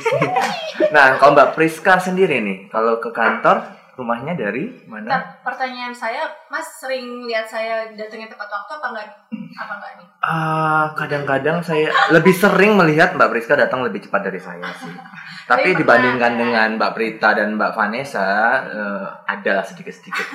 nah, 0.95 1.15
kalau 1.15 1.31
Mbak 1.39 1.49
Priska 1.55 1.95
sendiri 2.03 2.43
nih, 2.43 2.57
kalau 2.67 2.99
ke 2.99 3.15
kantor 3.15 3.63
rumahnya 3.93 4.33
dari 4.33 4.73
mana? 4.83 5.05
Ntar, 5.05 5.21
pertanyaan 5.43 5.93
saya, 5.93 6.25
Mas 6.47 6.65
sering 6.77 7.23
lihat 7.23 7.45
saya 7.45 7.85
datangnya 7.91 8.25
tepat 8.25 8.47
waktu 8.47 8.71
apa 8.73 8.87
enggak? 8.89 9.07
Apa 9.53 9.73
enggak 9.77 9.91
nih? 9.95 10.07
Ah, 10.19 10.85
kadang-kadang 10.93 11.57
saya 11.59 11.87
lebih 12.09 12.33
sering 12.33 12.73
melihat 12.73 13.13
Mbak 13.13 13.29
Priska 13.29 13.53
datang 13.53 13.83
lebih 13.83 14.01
cepat 14.01 14.23
dari 14.23 14.39
saya 14.39 14.65
sih. 14.75 14.89
Tapi 15.43 15.75
dibandingkan 15.75 16.33
pernah, 16.33 16.41
dengan 16.41 16.67
Mbak 16.79 16.91
Prita 16.93 17.35
dan 17.35 17.53
Mbak 17.53 17.71
Vanessa, 17.73 18.29
eh, 18.65 19.05
adalah 19.27 19.61
sedikit-sedikit. 19.61 20.25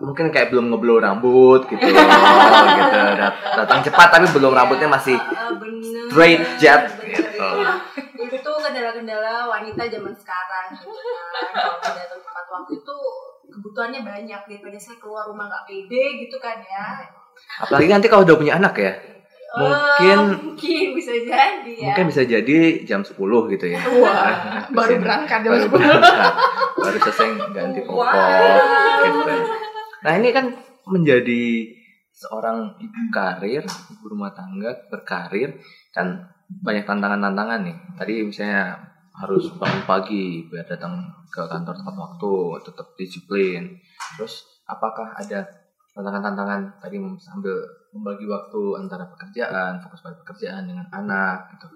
Mungkin 0.00 0.32
kayak 0.32 0.48
belum 0.48 0.72
ngeblow 0.72 0.98
rambut 0.98 1.68
gitu, 1.68 1.78
gitu. 1.78 2.00
Dat- 3.14 3.38
Datang 3.54 3.80
cepat 3.82 4.08
tapi 4.10 4.26
belum 4.30 4.50
rambutnya 4.50 4.88
masih 4.88 5.14
bener. 5.54 6.08
straight 6.08 6.42
jet 6.56 6.88
gitu. 6.98 7.48
Itu 8.74 8.82
tuh 8.82 8.98
kendala-kendala 8.98 9.46
wanita 9.46 9.82
zaman 9.86 10.14
sekarang 10.18 10.66
gitu 10.74 10.90
kan. 10.90 11.50
Kalau 11.54 11.94
datang 11.94 12.20
tepat 12.26 12.46
waktu 12.50 12.72
itu 12.82 12.96
kebutuhannya 13.46 14.00
banyak 14.02 14.40
daripada 14.50 14.78
saya 14.82 14.98
keluar 14.98 15.30
rumah 15.30 15.46
nggak 15.46 15.64
pede 15.70 16.04
gitu 16.26 16.36
kan 16.42 16.58
ya. 16.58 17.06
Apalagi 17.62 17.86
nanti 17.86 18.06
kalau 18.10 18.26
udah 18.26 18.34
punya 18.34 18.58
anak 18.58 18.74
ya, 18.78 18.92
mungkin 19.54 20.18
Eh, 20.34 20.38
mungkin 20.42 20.86
bisa 20.98 21.14
jadi 21.14 21.70
ya. 21.70 21.86
mungkin 21.86 22.06
bisa 22.10 22.22
jadi 22.26 22.58
jam 22.82 23.06
10 23.06 23.14
gitu 23.54 23.66
ya. 23.70 23.78
Wah, 24.02 24.66
baru 24.74 24.98
berangkat 24.98 25.38
jam 25.46 25.50
baru 25.54 25.66
10. 25.70 25.74
berangkat. 25.74 26.32
baru 26.74 26.98
selesai 26.98 27.28
ganti 27.54 27.80
popok 27.86 28.58
gitu. 29.06 29.34
Nah 30.02 30.12
ini 30.18 30.28
kan 30.34 30.46
menjadi 30.90 31.44
seorang 32.10 32.74
ibu 32.82 33.00
karir, 33.14 33.62
ibu 33.66 34.04
rumah 34.10 34.34
tangga 34.34 34.74
berkarir 34.90 35.58
dan 35.94 36.33
banyak 36.62 36.84
tantangan-tantangan 36.86 37.60
nih. 37.64 37.76
Tadi 37.98 38.14
misalnya 38.22 38.78
harus 39.14 39.46
bangun 39.54 39.82
pagi 39.86 40.42
biar 40.50 40.66
datang 40.66 41.06
ke 41.30 41.42
kantor 41.46 41.74
tepat 41.78 41.96
waktu, 41.96 42.34
tetap 42.66 42.86
disiplin. 42.98 43.62
Terus 44.18 44.42
apakah 44.66 45.14
ada 45.14 45.46
tantangan-tantangan 45.94 46.82
tadi 46.82 46.98
sambil 47.22 47.54
membagi 47.94 48.26
waktu 48.26 48.60
antara 48.82 49.06
pekerjaan, 49.06 49.78
fokus 49.78 50.02
pada 50.02 50.18
pekerjaan 50.18 50.66
dengan 50.66 50.86
anak 50.90 51.54
gitu. 51.54 51.70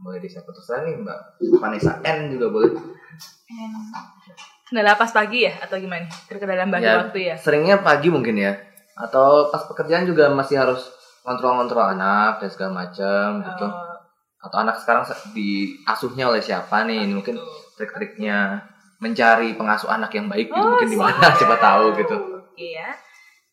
Boleh 0.00 0.22
siapa 0.24 0.48
terserah 0.48 0.86
nih 0.88 0.96
Mbak 1.04 1.18
Vanessa 1.60 2.00
N 2.00 2.32
juga 2.32 2.48
boleh. 2.48 2.72
Kendala 4.70 4.94
pas 4.94 5.10
pagi 5.10 5.44
ya 5.44 5.52
atau 5.60 5.76
gimana? 5.76 6.06
Kendala 6.30 6.64
bagi 6.70 6.86
Ya, 6.86 7.04
waktu 7.04 7.18
ya. 7.26 7.36
Seringnya 7.36 7.82
pagi 7.82 8.08
mungkin 8.08 8.38
ya. 8.38 8.54
Atau 8.94 9.50
pas 9.50 9.66
pekerjaan 9.66 10.06
juga 10.06 10.30
masih 10.30 10.62
harus 10.62 10.88
kontrol-kontrol 11.26 11.98
anak 11.98 12.40
dan 12.40 12.48
segala 12.48 12.86
macam 12.86 13.44
gitu. 13.44 13.66
Atau 14.40 14.56
anak 14.58 14.76
sekarang 14.76 15.04
se- 15.04 15.30
diasuhnya 15.30 16.24
oleh 16.26 16.40
siapa 16.40 16.82
nih? 16.82 17.04
Ini 17.04 17.12
mungkin 17.12 17.36
trik-triknya 17.76 18.60
mencari 18.96 19.52
pengasuh 19.52 19.88
anak 19.88 20.12
yang 20.12 20.28
baik 20.28 20.48
gitu 20.48 20.56
Oh, 20.56 20.76
mungkin 20.76 20.88
di 20.88 20.96
mana 20.96 21.16
siapa 21.38 21.56
tahu 21.56 21.96
gitu. 21.96 22.16
Iya. 22.54 22.92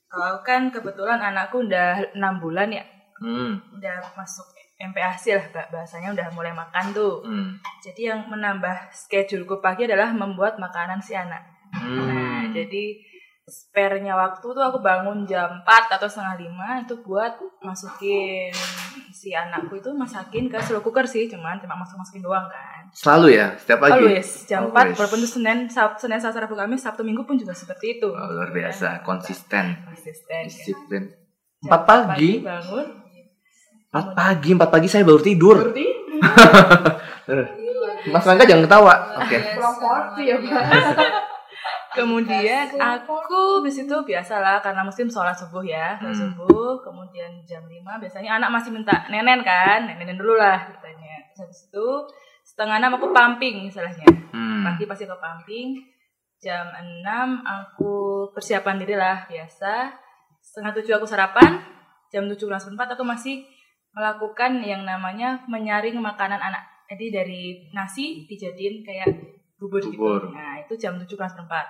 Kalau 0.07 0.39
kan 0.41 0.67
kebetulan 0.67 1.19
anakku 1.19 1.61
udah 1.61 2.13
enam 2.13 2.39
bulan 2.39 2.71
ya, 2.71 2.83
Hmm. 3.17 3.59
udah 3.73 3.97
masuk 4.13 4.45
MPASI 4.77 5.33
lah 5.33 5.45
bahasanya 5.67 6.13
udah 6.13 6.27
mulai 6.31 6.53
makan 6.53 6.93
tuh. 6.93 7.19
Hmm. 7.21 7.57
Jadi 7.81 8.07
yang 8.07 8.23
menambah 8.25 8.93
scheduleku 8.93 9.57
pagi 9.57 9.83
adalah 9.83 10.13
membuat 10.13 10.55
makanan 10.55 11.01
si 11.01 11.11
anak. 11.11 11.41
Nah, 11.73 11.81
Hmm. 11.83 12.53
jadi 12.53 12.95
spare-nya 13.47 14.11
waktu 14.11 14.43
tuh 14.43 14.59
aku 14.59 14.83
bangun 14.83 15.23
jam 15.23 15.63
4 15.63 15.95
atau 15.95 16.03
setengah 16.03 16.35
lima 16.35 16.83
itu 16.83 16.99
buat 16.99 17.31
masukin 17.63 18.51
si 19.15 19.31
anakku 19.31 19.79
itu 19.79 19.87
masakin 19.95 20.51
ke 20.51 20.59
slow 20.59 20.83
cooker 20.83 21.07
sih, 21.07 21.31
cuman 21.31 21.55
cuma 21.63 21.79
masuk-masukin 21.79 22.19
doang 22.19 22.43
kan. 22.51 22.83
Selalu 22.91 23.39
ya, 23.39 23.55
setiap 23.55 23.87
pagi. 23.87 24.03
Always 24.03 24.43
jam 24.43 24.67
4 24.67 24.75
Always. 24.75 24.99
walaupun 24.99 25.19
itu 25.23 25.29
Senin, 25.39 25.59
Sab 25.71 25.95
Senin, 25.95 26.19
Selasa, 26.19 26.43
Rabu, 26.43 26.59
Kamis, 26.59 26.83
Sabtu, 26.83 27.07
Minggu 27.07 27.23
pun 27.23 27.39
juga 27.39 27.55
seperti 27.55 28.03
itu. 28.03 28.11
Oh, 28.11 28.27
luar 28.35 28.51
biasa, 28.51 28.99
konsisten, 29.07 29.79
Konsisten. 29.79 30.43
kan. 30.43 30.51
disiplin. 30.51 31.03
Empat 31.63 31.81
pagi? 31.87 32.43
bangun. 32.43 32.85
Empat 33.87 34.07
pagi, 34.11 34.49
empat 34.59 34.69
pagi 34.69 34.87
saya 34.91 35.07
baru 35.07 35.23
tidur. 35.23 35.57
Mas 38.11 38.23
Rangga 38.27 38.43
jangan 38.43 38.63
ketawa. 38.67 38.93
Oke. 39.23 39.37
pulang 39.55 39.77
party 39.79 40.21
ya, 40.27 40.35
Pak. 40.35 40.63
Kemudian 41.97 42.65
aku 42.77 43.31
di 43.65 43.71
situ 43.73 43.95
biasalah 44.05 44.61
karena 44.61 44.85
musim 44.85 45.09
sholat 45.09 45.33
subuh 45.33 45.65
ya, 45.65 45.97
sholat 45.97 46.13
Hmm. 46.13 46.21
subuh. 46.29 46.77
Kemudian 46.85 47.41
jam 47.43 47.65
5 47.65 47.97
biasanya 47.97 48.37
anak 48.37 48.49
masih 48.53 48.69
minta 48.69 48.93
nenen 49.09 49.41
kan, 49.41 49.89
nenen 49.89 50.13
dulu 50.13 50.37
lah 50.37 50.69
katanya. 50.69 51.17
Terus 51.33 51.39
habis 51.43 51.59
itu 51.67 51.87
setengah 52.45 52.77
enam 52.77 52.95
aku 52.95 53.09
pumping 53.09 53.65
istilahnya. 53.65 54.05
Hmm. 54.31 54.61
Pagi 54.63 54.85
pasti 54.85 55.03
ke 55.03 55.17
pumping. 55.17 55.81
Jam 56.37 56.69
6 56.69 57.41
aku 57.41 57.93
persiapan 58.31 58.77
diri 58.77 58.93
lah 58.93 59.25
biasa. 59.25 59.89
Setengah 60.37 60.71
tujuh 60.77 60.93
aku 60.95 61.09
sarapan. 61.09 61.57
Jam 62.07 62.29
tujuh 62.29 62.47
kurang 62.47 62.61
seperempat 62.61 62.93
aku 62.95 63.03
masih 63.03 63.43
melakukan 63.91 64.61
yang 64.61 64.85
namanya 64.85 65.41
menyaring 65.49 65.97
makanan 65.97 66.37
anak. 66.37 66.61
Jadi 66.87 67.05
dari 67.11 67.43
nasi 67.73 68.23
dijadiin 68.29 68.79
kayak 68.79 69.09
bubur, 69.57 69.81
Bubur. 69.81 70.21
gitu. 70.29 70.37
Nah 70.37 70.61
itu 70.61 70.73
jam 70.77 70.95
tujuh 70.95 71.17
kurang 71.17 71.33
seperempat. 71.33 71.65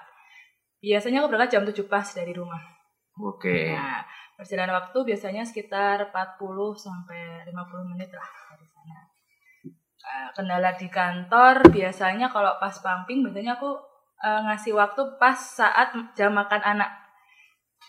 Biasanya 0.78 1.22
aku 1.22 1.28
berangkat 1.30 1.52
jam 1.52 1.64
7 1.66 1.86
pas 1.86 2.06
dari 2.06 2.32
rumah. 2.32 2.62
Oke. 3.18 3.74
Nah, 3.74 4.06
perjalanan 4.34 4.78
waktu 4.78 4.98
biasanya 5.04 5.42
sekitar 5.42 6.14
40 6.14 6.38
sampai 6.78 7.42
50 7.44 7.92
menit 7.92 8.14
lah 8.14 8.30
dari 8.54 8.66
sana. 8.70 8.98
Nah, 9.98 10.28
kendala 10.32 10.70
di 10.78 10.88
kantor 10.88 11.66
biasanya 11.68 12.30
kalau 12.30 12.62
pas 12.62 12.78
pumping 12.78 13.26
biasanya 13.26 13.58
aku 13.58 13.74
eh, 14.18 14.42
ngasih 14.46 14.74
waktu 14.74 15.02
pas 15.18 15.34
saat 15.34 15.94
jam 16.14 16.34
makan 16.34 16.62
anak. 16.62 16.90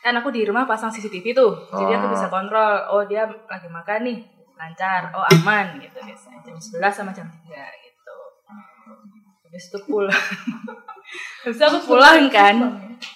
Kan 0.01 0.17
aku 0.17 0.29
di 0.29 0.45
rumah 0.45 0.65
pasang 0.65 0.89
CCTV 0.89 1.33
tuh. 1.33 1.53
Jadi 1.69 1.93
aku 1.93 2.07
Oh. 2.09 2.13
bisa 2.13 2.29
kontrol, 2.29 2.73
oh 2.89 3.05
dia 3.05 3.25
lagi 3.25 3.69
makan 3.69 4.01
nih, 4.05 4.19
lancar, 4.55 5.13
oh 5.13 5.25
aman 5.25 5.77
gitu 5.77 5.97
biasanya. 5.99 6.41
Jam 6.41 6.57
11 6.57 6.89
sama 6.95 7.11
jam 7.13 7.29
3 7.29 7.45
gitu. 7.81 8.17
Habis 9.45 9.65
itu 9.69 9.79
pulang. 9.85 10.13
Itu 11.47 11.63
aku 11.65 11.79
pulang 11.95 12.29
kan 12.29 12.57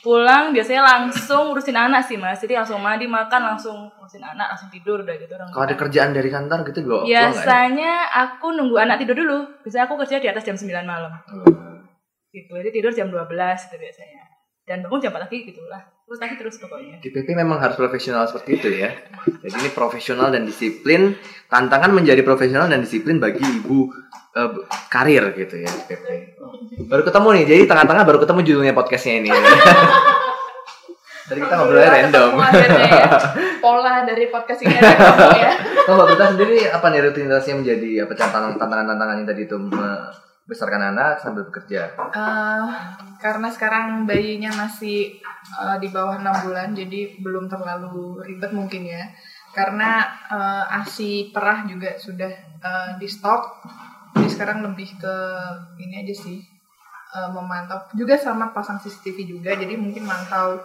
pulang 0.02 0.54
biasanya 0.54 0.82
langsung 0.86 1.50
urusin 1.50 1.74
anak 1.74 2.06
sih 2.06 2.14
mas. 2.14 2.38
Jadi 2.38 2.54
langsung 2.54 2.78
mandi 2.78 3.10
makan 3.10 3.54
langsung 3.54 3.90
urusin 3.98 4.22
anak 4.22 4.54
langsung 4.54 4.70
tidur 4.70 5.02
udah 5.02 5.14
gitu 5.18 5.34
orang 5.34 5.50
Kalau 5.50 5.64
ada 5.66 5.76
kerjaan 5.76 6.10
dari 6.14 6.30
kantor 6.30 6.58
gitu 6.70 6.78
ya? 6.86 7.02
biasanya 7.02 7.92
aku 8.30 8.54
nunggu 8.54 8.78
anak 8.78 9.02
tidur 9.02 9.18
dulu. 9.18 9.38
Biasanya 9.66 9.84
aku 9.90 9.94
kerja 10.06 10.22
di 10.22 10.28
atas 10.30 10.46
jam 10.46 10.54
9 10.54 10.86
malam. 10.86 11.12
Hmm. 11.26 11.82
gitu 12.32 12.56
jadi 12.56 12.70
tidur 12.72 12.92
jam 12.96 13.12
12 13.12 13.28
gitu 13.68 13.76
biasanya 13.76 14.31
dan 14.72 14.80
bangun 14.88 15.04
jam 15.04 15.12
4 15.12 15.28
pagi 15.28 15.52
gitu 15.52 15.60
lah 15.68 15.84
terus 16.08 16.16
lagi 16.16 16.34
terus 16.40 16.56
pokoknya 16.56 16.96
Di 17.04 17.08
PP 17.12 17.28
memang 17.36 17.60
harus 17.60 17.76
profesional 17.76 18.24
seperti 18.28 18.60
itu 18.60 18.68
ya. 18.68 18.92
Jadi 19.40 19.64
ini 19.64 19.70
profesional 19.72 20.28
dan 20.28 20.44
disiplin. 20.44 21.16
Tantangan 21.48 21.88
menjadi 21.88 22.20
profesional 22.20 22.68
dan 22.68 22.84
disiplin 22.84 23.16
bagi 23.16 23.40
ibu 23.40 23.88
eh, 24.36 24.52
karir 24.92 25.32
gitu 25.32 25.56
ya 25.56 25.72
di 25.72 25.82
PP. 25.88 26.06
Baru 26.84 27.00
ketemu 27.08 27.28
nih. 27.32 27.44
Jadi 27.48 27.62
tengah-tengah 27.64 28.04
baru 28.04 28.18
ketemu 28.20 28.40
judulnya 28.44 28.76
podcastnya 28.76 29.24
ini. 29.24 29.30
Tadi 31.32 31.40
kita 31.40 31.54
ngobrolnya 31.56 31.90
random. 31.96 32.30
Ya. 32.36 33.08
Pola 33.64 34.04
dari 34.04 34.28
podcast 34.28 34.60
ini 34.68 34.76
ya. 34.76 35.52
Kalau 35.88 36.04
Prita 36.04 36.36
sendiri 36.36 36.68
apa 36.68 36.92
nih 36.92 37.00
rutinitasnya 37.08 37.56
menjadi 37.56 38.04
apa 38.04 38.12
tantangan 38.12 38.60
tantangan 38.60 39.16
yang 39.16 39.28
tadi 39.32 39.48
itu 39.48 39.56
membesarkan 40.42 40.82
anak 40.94 41.22
sambil 41.22 41.46
bekerja? 41.46 41.94
Eh, 41.94 42.66
karena 43.22 43.48
sekarang 43.54 44.04
bayinya 44.10 44.50
masih 44.66 45.22
eh, 45.54 45.76
di 45.78 45.88
bawah 45.88 46.18
enam 46.18 46.34
bulan, 46.42 46.74
jadi 46.74 47.22
belum 47.22 47.46
terlalu 47.46 48.26
ribet 48.26 48.50
mungkin 48.50 48.82
ya. 48.90 49.06
Karena 49.54 50.02
eh, 50.32 50.64
asi 50.82 51.30
perah 51.30 51.62
juga 51.70 51.94
sudah 51.94 52.32
eh, 52.58 52.90
di 52.98 53.06
stok, 53.06 53.62
jadi 54.18 54.28
sekarang 54.28 54.66
lebih 54.66 54.98
ke 54.98 55.16
ini 55.78 56.02
aja 56.02 56.14
sih 56.14 56.42
eh, 57.14 57.28
memantau. 57.30 57.86
Juga 57.94 58.18
sama 58.18 58.50
pasang 58.50 58.82
CCTV 58.82 59.38
juga, 59.38 59.54
jadi 59.54 59.78
mungkin 59.78 60.02
mantau 60.02 60.58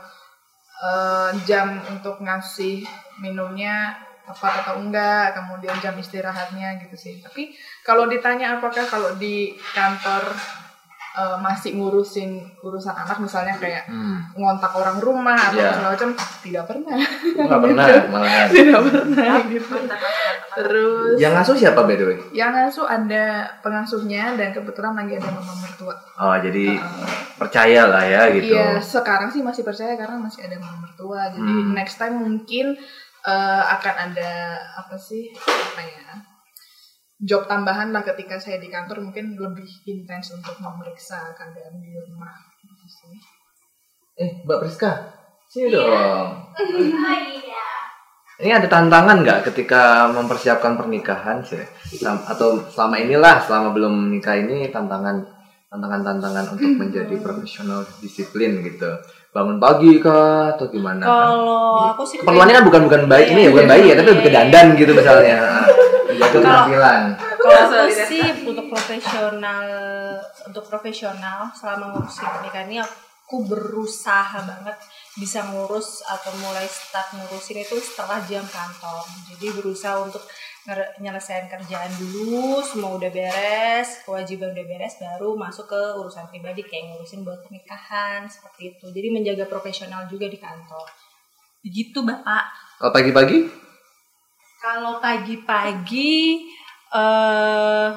eh, 0.82 1.32
jam 1.46 1.78
untuk 1.94 2.18
ngasih 2.26 2.82
minumnya 3.22 4.07
tepat 4.28 4.62
atau 4.62 4.76
enggak, 4.78 5.32
kemudian 5.34 5.74
jam 5.78 5.96
istirahatnya 5.96 6.78
gitu 6.80 6.94
sih. 6.94 7.18
Tapi 7.18 7.56
kalau 7.82 8.06
ditanya 8.06 8.56
apakah 8.56 8.84
kalau 8.84 9.16
di 9.16 9.36
kantor 9.72 10.28
eh, 11.16 11.38
masih 11.40 11.74
ngurusin 11.74 12.30
urusan 12.62 12.94
anak 12.94 13.18
misalnya 13.18 13.56
kayak 13.56 13.90
Hmm. 13.90 14.22
ngontak 14.36 14.70
orang 14.72 15.00
rumah 15.00 15.34
atau 15.34 15.58
Iya. 15.58 15.74
segala 15.74 15.90
macam 15.90 16.10
tidak 16.38 16.64
pernah 16.64 16.94
Nggak 16.94 17.60
pernah 17.66 17.86
malahan. 18.08 18.48
tidak 18.48 18.82
pernah 18.86 19.34
gitu 19.44 19.76
terus 20.54 21.18
Yang 21.18 21.34
ngasuh 21.34 21.56
siapa 21.58 21.82
by 21.82 21.96
the 21.96 22.06
way? 22.06 22.18
yang 22.32 22.52
ngasuh 22.52 22.86
ada 22.86 23.26
pengasuhnya 23.60 24.38
dan 24.38 24.50
kebetulan 24.52 24.94
lagi 24.94 25.18
ada 25.18 25.30
mama 25.32 25.54
mertua 25.58 25.96
Oh 26.18 26.38
jadi 26.38 26.78
Uh, 26.78 27.10
percaya 27.38 27.86
lah 27.86 28.02
ya 28.02 28.22
gitu. 28.34 28.50
Iya, 28.50 28.78
sekarang 28.78 29.30
sih 29.30 29.42
masih 29.42 29.62
percaya 29.62 29.94
karena 29.94 30.18
masih 30.18 30.42
ada 30.44 30.58
mama 30.58 30.82
mertua. 30.84 31.30
Jadi 31.30 31.42
Hmm. 31.56 31.74
next 31.74 31.96
time 31.96 32.18
mungkin 32.18 32.78
eh, 33.28 33.64
akan 33.76 33.96
ada 34.08 34.32
apa 34.80 34.96
sih 34.96 35.28
apa 35.36 35.82
ya 35.84 36.08
job 37.18 37.50
tambahan 37.50 37.90
lah 37.90 38.06
ketika 38.06 38.38
saya 38.38 38.62
di 38.62 38.70
kantor 38.70 39.10
mungkin 39.10 39.34
lebih 39.34 39.66
intens 39.90 40.38
untuk 40.38 40.54
memeriksa 40.62 41.34
keadaan 41.34 41.82
di 41.82 41.90
rumah. 41.98 42.34
Sih. 42.88 43.18
Eh 44.16 44.46
Mbak 44.48 44.60
Priska, 44.64 44.92
sini 45.50 45.74
dong. 45.74 45.90
Ah, 45.90 47.20
iya. 47.20 47.68
Ini 48.38 48.54
ada 48.54 48.70
tantangan 48.70 49.26
nggak 49.26 49.50
ketika 49.52 50.08
mempersiapkan 50.14 50.78
pernikahan 50.78 51.42
sih? 51.44 51.60
Sam- 51.98 52.24
Atau 52.24 52.64
selama 52.70 53.02
inilah, 53.02 53.44
selama 53.44 53.74
belum 53.76 54.14
nikah 54.14 54.38
ini 54.40 54.70
tantangan 54.70 55.20
tantangan-tantangan 55.68 56.56
untuk 56.56 56.70
menjadi 56.80 57.18
profesional 57.20 57.84
disiplin 58.00 58.64
gitu. 58.64 58.88
Bangun 59.38 59.58
pagi 59.62 60.02
kah 60.02 60.58
atau 60.58 60.66
gimana? 60.66 61.06
Kalau 61.06 61.94
aku 61.94 62.02
sih 62.02 62.18
Keperluannya 62.18 62.58
kan 62.58 62.66
bukan 62.66 62.82
bukan 62.90 63.02
bayi 63.06 63.26
ini 63.38 63.46
ya, 63.46 63.50
bukan 63.54 63.68
bayi 63.70 63.84
ya, 63.86 63.96
tapi 64.02 64.08
lebih 64.18 64.26
ke 64.26 64.34
dandan 64.34 64.66
gitu 64.74 64.92
misalnya. 64.98 65.38
Kalau- 66.18 66.42
penampilan. 66.42 67.04
Kalau 67.38 67.62
aku 67.70 67.94
sih 67.94 68.26
untuk 68.50 68.66
profesional 68.66 69.64
untuk 70.50 70.64
profesional 70.66 71.54
selama 71.54 71.94
ngurusin 71.94 72.26
pernikahan 72.26 72.68
ini 72.74 72.82
aku 72.82 73.46
berusaha 73.46 74.40
banget 74.42 74.78
bisa 75.20 75.46
ngurus 75.52 76.02
atau 76.02 76.32
mulai 76.42 76.66
start 76.66 77.14
ngurusin 77.14 77.62
itu 77.62 77.78
setelah 77.78 78.18
jam 78.26 78.42
kantor. 78.42 79.06
Jadi 79.30 79.54
berusaha 79.54 80.02
untuk 80.02 80.26
nyelesain 81.00 81.48
kerjaan 81.48 81.92
dulu, 81.96 82.60
semua 82.60 83.00
udah 83.00 83.08
beres, 83.08 84.04
kewajiban 84.04 84.52
udah 84.52 84.66
beres, 84.68 85.00
baru 85.00 85.40
masuk 85.40 85.72
ke 85.72 85.82
urusan 85.96 86.28
pribadi 86.28 86.68
kayak 86.68 86.92
ngurusin 86.92 87.24
buat 87.24 87.40
pernikahan 87.48 88.28
seperti 88.28 88.76
itu. 88.76 88.86
Jadi 88.92 89.08
menjaga 89.14 89.48
profesional 89.48 90.04
juga 90.12 90.28
di 90.28 90.36
kantor. 90.36 90.88
Begitu 91.64 92.04
Bapak. 92.04 92.44
Kalau 92.84 92.92
pagi-pagi? 92.92 93.38
Kalau 94.60 94.94
pagi-pagi 95.00 96.44
eh 96.88 97.92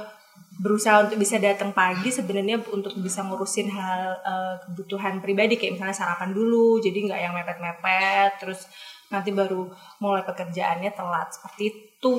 berusaha 0.61 1.09
untuk 1.09 1.17
bisa 1.17 1.41
datang 1.41 1.73
pagi 1.73 2.13
sebenarnya 2.13 2.61
untuk 2.69 2.93
bisa 3.01 3.25
ngurusin 3.25 3.73
hal 3.73 4.13
eh, 4.21 4.55
kebutuhan 4.69 5.25
pribadi 5.25 5.57
kayak 5.57 5.81
misalnya 5.81 5.97
sarapan 5.97 6.37
dulu 6.37 6.77
jadi 6.85 7.09
nggak 7.09 7.21
yang 7.21 7.33
mepet-mepet 7.33 8.33
terus 8.37 8.69
nanti 9.11 9.31
baru 9.31 9.67
mulai 9.99 10.23
pekerjaannya 10.23 10.91
telat 10.95 11.29
seperti 11.35 11.63
itu 11.69 12.15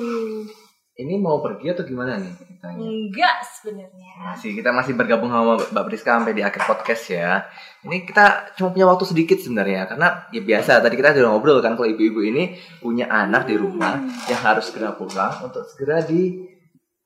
Ini 0.92 1.16
mau 1.16 1.40
pergi 1.40 1.72
atau 1.72 1.88
gimana 1.88 2.20
nih 2.20 2.28
ceritanya? 2.36 2.76
enggak 2.84 3.36
sebenarnya 3.48 4.12
Masih 4.28 4.52
kita 4.52 4.76
masih 4.76 4.92
bergabung 4.92 5.32
sama 5.32 5.56
Mbak 5.56 5.84
Priska 5.88 6.20
sampai 6.20 6.36
di 6.36 6.44
akhir 6.44 6.68
podcast 6.68 7.04
ya. 7.08 7.48
Ini 7.80 8.04
kita 8.04 8.52
cuma 8.60 8.76
punya 8.76 8.84
waktu 8.84 9.08
sedikit 9.08 9.40
sebenarnya 9.40 9.88
karena 9.88 10.28
ya 10.28 10.44
biasa 10.44 10.84
tadi 10.84 10.94
kita 10.94 11.16
udah 11.16 11.32
ngobrol 11.32 11.64
kan 11.64 11.80
kalau 11.80 11.88
ibu-ibu 11.88 12.20
ini 12.20 12.60
punya 12.78 13.08
anak 13.08 13.48
di 13.48 13.56
rumah 13.56 14.04
yang 14.28 14.40
harus 14.44 14.68
segera 14.68 14.92
pulang 14.92 15.32
untuk 15.40 15.64
segera 15.64 16.04
di 16.04 16.44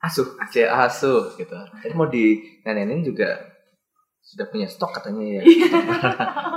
asuh, 0.03 0.35
asuh 0.66 1.38
gitu. 1.38 1.55
Jadi 1.55 1.94
mau 1.94 2.11
di 2.11 2.42
nenenin 2.66 3.07
juga 3.07 3.38
sudah 4.18 4.51
punya 4.51 4.66
stok 4.66 4.99
katanya 4.99 5.38
ya. 5.38 5.42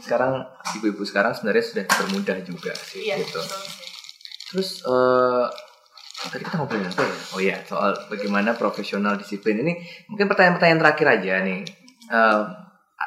sekarang 0.00 0.44
ibu-ibu 0.78 1.02
sekarang 1.02 1.32
sebenarnya 1.34 1.64
sudah 1.64 1.84
bermudah 1.86 2.38
juga 2.44 2.72
sih 2.76 3.10
Iya, 3.10 3.20
gitu. 3.20 3.40
betul. 3.40 3.44
Terus 4.50 4.70
eh 4.86 5.46
tadi 6.20 6.42
kita 6.44 6.56
ngobrolin 6.60 6.86
apa 6.90 7.02
ya? 7.02 7.16
Oh 7.32 7.40
iya, 7.40 7.56
soal 7.64 7.96
bagaimana 8.12 8.52
profesional 8.54 9.16
disiplin 9.16 9.62
ini. 9.64 9.72
Mungkin 10.12 10.28
pertanyaan-pertanyaan 10.28 10.80
terakhir 10.84 11.06
aja 11.08 11.32
nih. 11.42 11.60
Eh, 12.10 12.42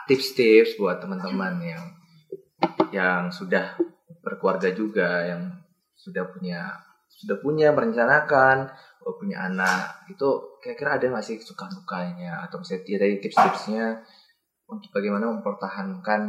tips-tips 0.09 0.75
buat 0.81 0.97
teman-teman 0.99 1.53
yang 1.61 1.83
yang 2.89 3.21
sudah 3.29 3.77
berkeluarga 4.23 4.71
juga, 4.73 5.27
yang 5.29 5.41
sudah 5.93 6.25
punya 6.31 6.73
sudah 7.07 7.37
punya 7.39 7.71
merencanakan 7.71 8.67
oh, 9.05 9.15
punya 9.15 9.47
anak 9.47 10.07
itu 10.11 10.59
kira-kira 10.59 10.99
ada 10.99 11.05
nggak 11.07 11.23
sih 11.23 11.37
suka 11.39 11.69
dukanya 11.71 12.43
atau 12.43 12.59
misalnya 12.59 12.99
dari 12.99 13.15
tips-tipsnya 13.23 14.03
bagaimana 14.93 15.29
mempertahankan 15.33 16.21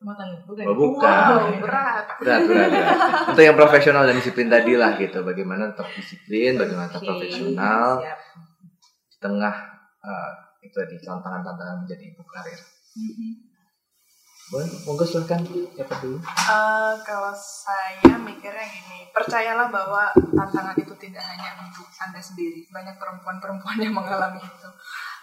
bukan. 0.00 0.28
Oh, 0.64 0.76
bukan. 0.76 1.12
Wow, 1.28 1.60
berat. 1.60 2.06
berat 2.16 2.40
berat, 2.48 2.68
berat. 2.72 2.96
untuk 3.36 3.44
yang 3.44 3.56
profesional 3.56 4.08
dan 4.08 4.16
disiplin 4.16 4.48
tadi 4.48 4.72
lah 4.72 4.96
gitu 4.96 5.20
bagaimana 5.20 5.76
tetap 5.76 5.92
disiplin 5.92 6.56
bagaimana 6.56 6.88
tetap 6.88 7.04
profesional 7.04 8.00
siap. 8.00 8.18
di 9.12 9.16
tengah 9.20 9.54
eh, 10.00 10.30
itu 10.64 10.76
tadi 10.76 10.96
tantangan-tantangan 11.04 11.84
menjadi 11.84 12.16
ibu 12.16 12.22
karir 12.24 12.60
boleh 14.50 14.66
monggo 14.82 15.04
silahkan 15.06 15.40
siapa 15.46 15.94
dulu 16.02 16.18
Eh, 16.50 16.94
kalau 17.06 17.30
saya 17.30 18.18
mikirnya 18.18 18.66
gini, 18.66 19.06
percayalah 19.14 19.70
bahwa 19.70 20.10
tantangan 20.10 20.74
itu 20.74 20.90
tidak 20.98 21.22
hanya 21.22 21.54
untuk 21.62 21.86
anda 22.02 22.18
sendiri. 22.18 22.66
Banyak 22.74 22.98
perempuan-perempuan 22.98 23.78
yang 23.78 23.94
mengalami 23.94 24.42
itu. 24.42 24.68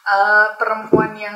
Eh, 0.07 0.47
perempuan 0.55 1.11
yang 1.19 1.35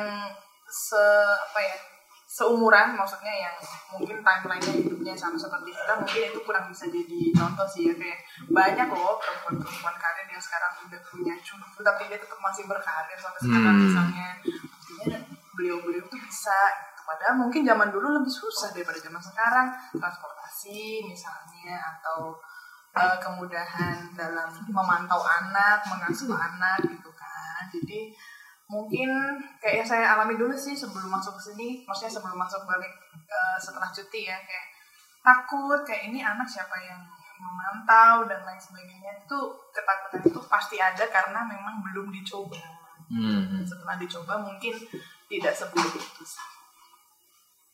se 0.72 1.04
apa 1.36 1.60
ya 1.60 1.76
seumuran, 2.24 2.96
maksudnya 2.96 3.28
yang 3.28 3.56
mungkin 3.92 4.24
timelinenya 4.24 4.72
hidupnya 4.72 5.12
sama 5.12 5.36
seperti 5.36 5.68
kita, 5.76 6.00
mungkin 6.00 6.32
itu 6.32 6.40
kurang 6.48 6.64
bisa 6.72 6.88
jadi 6.88 7.20
contoh 7.36 7.68
sih 7.68 7.92
ya 7.92 7.94
kayak 8.00 8.24
banyak 8.48 8.88
loh 8.88 9.20
perempuan-perempuan 9.20 9.96
karir 10.00 10.24
yang 10.32 10.40
sekarang 10.40 10.72
udah 10.88 11.00
punya 11.12 11.36
cucu, 11.44 11.80
tapi 11.84 12.08
dia 12.08 12.16
tetap 12.16 12.40
masih 12.40 12.64
berkarir 12.64 13.20
sampai 13.20 13.40
sekarang 13.44 13.76
Hmm. 13.76 13.84
misalnya. 13.84 14.28
Buktinya 14.40 15.18
beliau-beliau 15.52 16.04
tuh 16.08 16.20
bisa 16.24 16.56
gitu. 16.72 17.00
Padahal 17.04 17.34
mungkin 17.36 17.68
zaman 17.68 17.88
dulu 17.92 18.08
lebih 18.16 18.32
susah 18.32 18.72
daripada 18.72 18.96
zaman 18.96 19.20
sekarang 19.20 19.68
transportasi 19.92 21.04
misalnya 21.04 21.76
atau 21.96 22.40
eh, 22.92 23.16
kemudahan 23.20 24.12
dalam 24.16 24.52
memantau 24.68 25.20
anak, 25.20 25.80
mengasuh 25.88 26.32
anak 26.32 26.80
gitu 26.84 27.08
kan. 27.12 27.64
Jadi 27.72 28.12
mungkin 28.72 29.10
kayak 29.60 29.84
yang 29.84 29.88
saya 29.88 30.16
alami 30.16 30.40
dulu 30.40 30.56
sih 30.56 30.72
sebelum 30.72 31.12
masuk 31.12 31.36
ke 31.36 31.52
sini, 31.52 31.68
maksudnya 31.84 32.16
sebelum 32.16 32.40
masuk 32.40 32.64
balik 32.64 32.92
eh, 33.12 33.56
setelah 33.60 33.92
cuti 33.92 34.24
ya 34.24 34.40
kayak 34.40 34.66
takut 35.20 35.84
kayak 35.84 36.08
ini 36.08 36.24
anak 36.24 36.48
siapa 36.48 36.74
yang 36.80 36.98
memantau 37.42 38.24
dan 38.24 38.40
lain 38.48 38.58
sebagainya 38.58 39.22
itu 39.22 39.38
ketakutan 39.74 40.22
itu 40.24 40.40
pasti 40.46 40.76
ada 40.80 41.04
karena 41.10 41.42
memang 41.44 41.82
belum 41.84 42.08
dicoba 42.14 42.58
hmm. 43.10 43.66
setelah 43.66 43.98
dicoba 44.00 44.40
mungkin 44.40 44.74
tidak 45.28 45.52
seburuk 45.52 45.92
itu. 45.92 46.24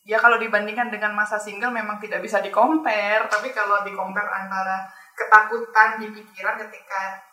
Ya 0.08 0.16
kalau 0.16 0.40
dibandingkan 0.40 0.88
dengan 0.88 1.12
masa 1.12 1.36
single 1.36 1.68
memang 1.68 2.00
tidak 2.00 2.24
bisa 2.24 2.40
di 2.40 2.48
compare, 2.48 3.28
tapi 3.28 3.52
kalau 3.52 3.84
di 3.84 3.92
compare 3.92 4.30
antara 4.32 4.88
ketakutan 5.12 6.00
di 6.00 6.08
pikiran 6.16 6.56
ketika 6.64 7.27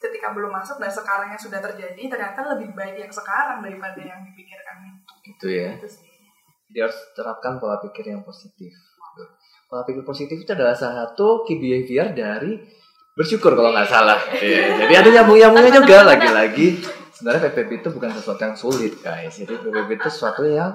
ketika 0.00 0.32
belum 0.32 0.48
masuk 0.48 0.80
dan 0.80 0.88
sekarangnya 0.88 1.36
sudah 1.36 1.60
terjadi 1.60 2.02
ternyata 2.08 2.40
lebih 2.56 2.72
baik 2.72 2.96
yang 3.04 3.12
sekarang 3.12 3.60
daripada 3.60 4.00
yang 4.00 4.24
dipikirkan 4.24 4.76
itu. 4.88 5.12
gitu 5.28 5.46
ya. 5.52 5.76
Itu 5.76 5.88
sih. 5.92 6.08
jadi 6.72 6.88
harus 6.88 6.98
terapkan 7.12 7.60
pola 7.60 7.76
pikir 7.84 8.08
yang 8.08 8.24
positif. 8.24 8.72
Pola 9.68 9.84
pikir 9.84 10.02
positif 10.02 10.40
itu 10.40 10.50
adalah 10.56 10.72
salah 10.72 11.06
satu 11.06 11.44
key 11.44 11.60
behavior 11.60 12.16
dari 12.16 12.56
bersyukur 13.12 13.52
kalau 13.52 13.76
nggak 13.76 13.90
salah. 13.92 14.16
Iya, 14.32 14.88
jadi 14.88 14.94
ada 15.04 15.08
nyambung 15.20 15.36
nyambungnya 15.36 15.72
juga 15.84 15.96
lagi-lagi. 16.08 16.80
Sebenarnya 17.12 17.52
PPP 17.52 17.84
itu 17.84 17.88
bukan 17.92 18.10
sesuatu 18.16 18.40
yang 18.40 18.56
sulit 18.56 18.96
guys. 19.04 19.36
Jadi 19.36 19.52
PPP 19.60 20.00
itu 20.00 20.08
sesuatu 20.08 20.48
yang 20.48 20.72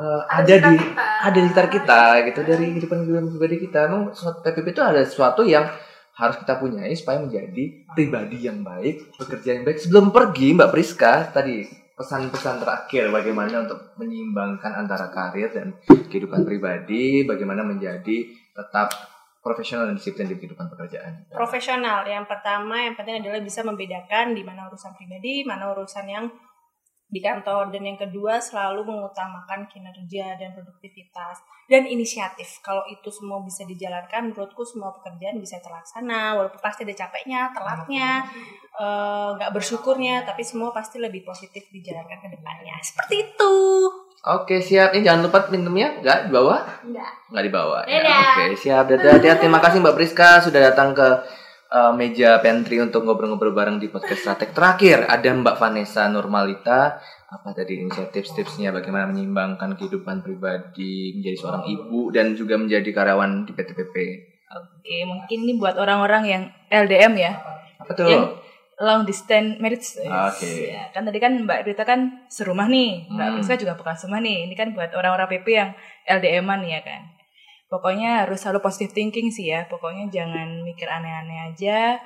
eh, 0.00 0.22
ada 0.32 0.54
di 0.56 0.74
kita. 0.80 1.04
ada 1.28 1.36
di 1.36 1.46
sekitar 1.52 1.68
kita 1.68 2.02
gitu 2.32 2.40
dari 2.48 2.64
kehidupan 2.72 2.98
kehidupan 3.04 3.24
pribadi 3.36 3.56
kita. 3.68 3.78
Emang 3.92 4.02
PPP 4.16 4.66
itu 4.72 4.80
ada 4.80 5.04
sesuatu 5.04 5.44
yang 5.44 5.68
harus 6.12 6.36
kita 6.40 6.60
punyai 6.60 6.92
supaya 6.92 7.24
menjadi 7.24 7.88
pribadi 7.96 8.44
yang 8.44 8.60
baik 8.60 9.16
bekerja 9.16 9.60
yang 9.60 9.64
baik. 9.64 9.78
Sebelum 9.80 10.12
pergi 10.12 10.52
Mbak 10.52 10.70
Priska 10.72 11.32
tadi 11.32 11.64
pesan-pesan 11.96 12.64
terakhir 12.64 13.12
bagaimana 13.12 13.68
untuk 13.68 13.94
menyeimbangkan 14.00 14.72
antara 14.74 15.12
karir 15.12 15.52
dan 15.52 15.76
kehidupan 15.86 16.42
pribadi 16.42 17.22
bagaimana 17.28 17.62
menjadi 17.62 18.32
tetap 18.52 18.90
profesional 19.44 19.90
dan 19.90 19.98
disiplin 19.98 20.26
di 20.30 20.38
kehidupan 20.38 20.72
pekerjaan 20.72 21.28
profesional 21.30 22.06
yang 22.08 22.24
pertama 22.24 22.80
yang 22.80 22.96
penting 22.96 23.20
adalah 23.20 23.42
bisa 23.44 23.60
membedakan 23.62 24.32
di 24.32 24.42
mana 24.42 24.66
urusan 24.72 24.96
pribadi 24.96 25.44
mana 25.44 25.70
urusan 25.74 26.06
yang 26.08 26.24
di 27.12 27.20
kantor 27.20 27.68
dan 27.68 27.84
yang 27.84 28.00
kedua 28.00 28.40
selalu 28.40 28.88
mengutamakan 28.88 29.68
kinerja 29.68 30.40
dan 30.40 30.56
produktivitas 30.56 31.44
dan 31.68 31.84
inisiatif 31.84 32.64
kalau 32.64 32.80
itu 32.88 33.12
semua 33.12 33.44
bisa 33.44 33.68
dijalankan 33.68 34.32
menurutku 34.32 34.64
semua 34.64 34.96
pekerjaan 34.96 35.36
bisa 35.36 35.60
terlaksana 35.60 36.40
walaupun 36.40 36.56
pasti 36.64 36.88
ada 36.88 36.96
capeknya 36.96 37.52
telatnya 37.52 38.24
eh, 38.80 39.28
nggak 39.36 39.52
bersyukurnya 39.52 40.24
tapi 40.24 40.40
semua 40.40 40.72
pasti 40.72 40.96
lebih 40.96 41.20
positif 41.20 41.68
dijalankan 41.68 42.16
ke 42.16 42.28
depannya 42.32 42.80
seperti 42.80 43.28
itu 43.28 43.54
Oke 44.22 44.62
siap, 44.62 44.94
ini 44.94 45.02
jangan 45.02 45.26
lupa 45.26 45.50
minumnya 45.50 45.98
nggak 45.98 46.30
di 46.30 46.30
bawah? 46.30 46.62
Enggak. 46.86 47.10
Nggak 47.26 47.42
di 47.42 47.52
bawah. 47.58 47.82
Ya. 47.90 48.38
Oke 48.38 48.54
siap, 48.54 48.86
dadah. 48.86 49.18
dadah. 49.18 49.34
Terima 49.34 49.58
kasih 49.58 49.82
Mbak 49.82 49.98
Priska 49.98 50.38
sudah 50.38 50.70
datang 50.70 50.94
ke 50.94 51.08
uh, 51.72 51.92
meja 51.92 52.36
pantry 52.38 52.78
untuk 52.78 53.02
ngobrol-ngobrol 53.02 53.50
bareng 53.50 53.76
di 53.76 53.88
podcast 53.88 54.20
Stratek. 54.20 54.52
Terakhir 54.52 55.08
ada 55.08 55.24
Mbak 55.24 55.56
Vanessa 55.56 56.06
Normalita. 56.06 57.00
Apa 57.26 57.48
tadi 57.50 57.80
inisiatif-tipsnya 57.80 58.70
bagaimana 58.70 59.08
menyeimbangkan 59.08 59.72
kehidupan 59.74 60.20
pribadi 60.20 61.16
menjadi 61.16 61.32
seorang 61.34 61.64
ibu 61.64 62.12
dan 62.12 62.36
juga 62.36 62.54
menjadi 62.54 62.84
karyawan 62.86 63.48
di 63.48 63.52
PTPP. 63.52 63.96
oke 64.52 64.96
mungkin 65.08 65.38
ini 65.40 65.56
buat 65.56 65.72
orang-orang 65.74 66.22
yang 66.28 66.42
LDM 66.68 67.16
ya 67.16 67.32
Apa 67.80 67.96
tuh? 67.96 68.04
Yang- 68.04 68.36
long 68.76 69.06
distance 69.06 69.56
marriage 69.56 69.96
Oke. 69.96 70.68
Ya, 70.68 70.92
kan 70.92 71.06
tadi 71.06 71.16
kan 71.16 71.32
Mbak 71.40 71.64
Rita 71.64 71.86
kan 71.86 72.26
serumah 72.26 72.68
nih 72.68 73.08
Mbak 73.08 73.24
Hmm. 73.24 73.34
Priska 73.38 73.56
juga 73.56 73.72
bukan 73.72 73.94
serumah 73.94 74.20
nih 74.20 74.44
ini 74.44 74.52
kan 74.52 74.74
buat 74.74 74.92
orang-orang 74.92 75.28
PP 75.30 75.46
yang 75.48 75.70
LDM-an 76.04 76.60
ya 76.66 76.84
kan 76.84 77.00
pokoknya 77.72 78.28
harus 78.28 78.44
selalu 78.44 78.60
positive 78.60 78.92
thinking 78.92 79.32
sih 79.32 79.48
ya. 79.48 79.64
Pokoknya 79.72 80.12
jangan 80.12 80.60
mikir 80.60 80.84
aneh-aneh 80.84 81.48
aja. 81.48 81.96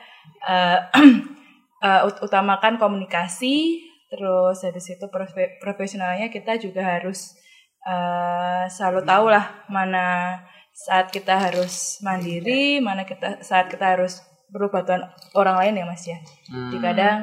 Eh, 1.77 2.03
ut- 2.09 2.25
utamakan 2.25 2.81
komunikasi. 2.81 3.85
Terus 4.09 4.65
habis 4.65 4.89
itu 4.89 5.07
profe- 5.13 5.61
profesionalnya 5.61 6.33
kita 6.33 6.57
juga 6.57 6.81
harus 6.97 7.37
eh, 7.85 8.65
selalu 8.73 9.05
tahu 9.05 9.29
lah 9.29 9.45
mana 9.69 10.41
saat 10.73 11.09
kita 11.13 11.37
harus 11.37 12.01
mandiri 12.01 12.81
mana 12.85 13.09
kita 13.09 13.41
saat 13.41 13.73
kita 13.73 13.97
harus 13.97 14.21
perlu 14.53 14.69
bantuan 14.69 15.09
orang 15.33 15.57
lain 15.61 15.81
ya 15.81 15.85
mas 15.89 16.05
ya. 16.05 16.19
Hmm. 16.53 16.69
jadi 16.69 16.79
kadang 16.81 17.19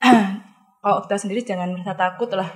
kalau 0.82 1.04
kita 1.04 1.16
sendiri 1.20 1.40
jangan 1.44 1.68
merasa 1.72 1.92
takut 1.96 2.32
lah 2.32 2.48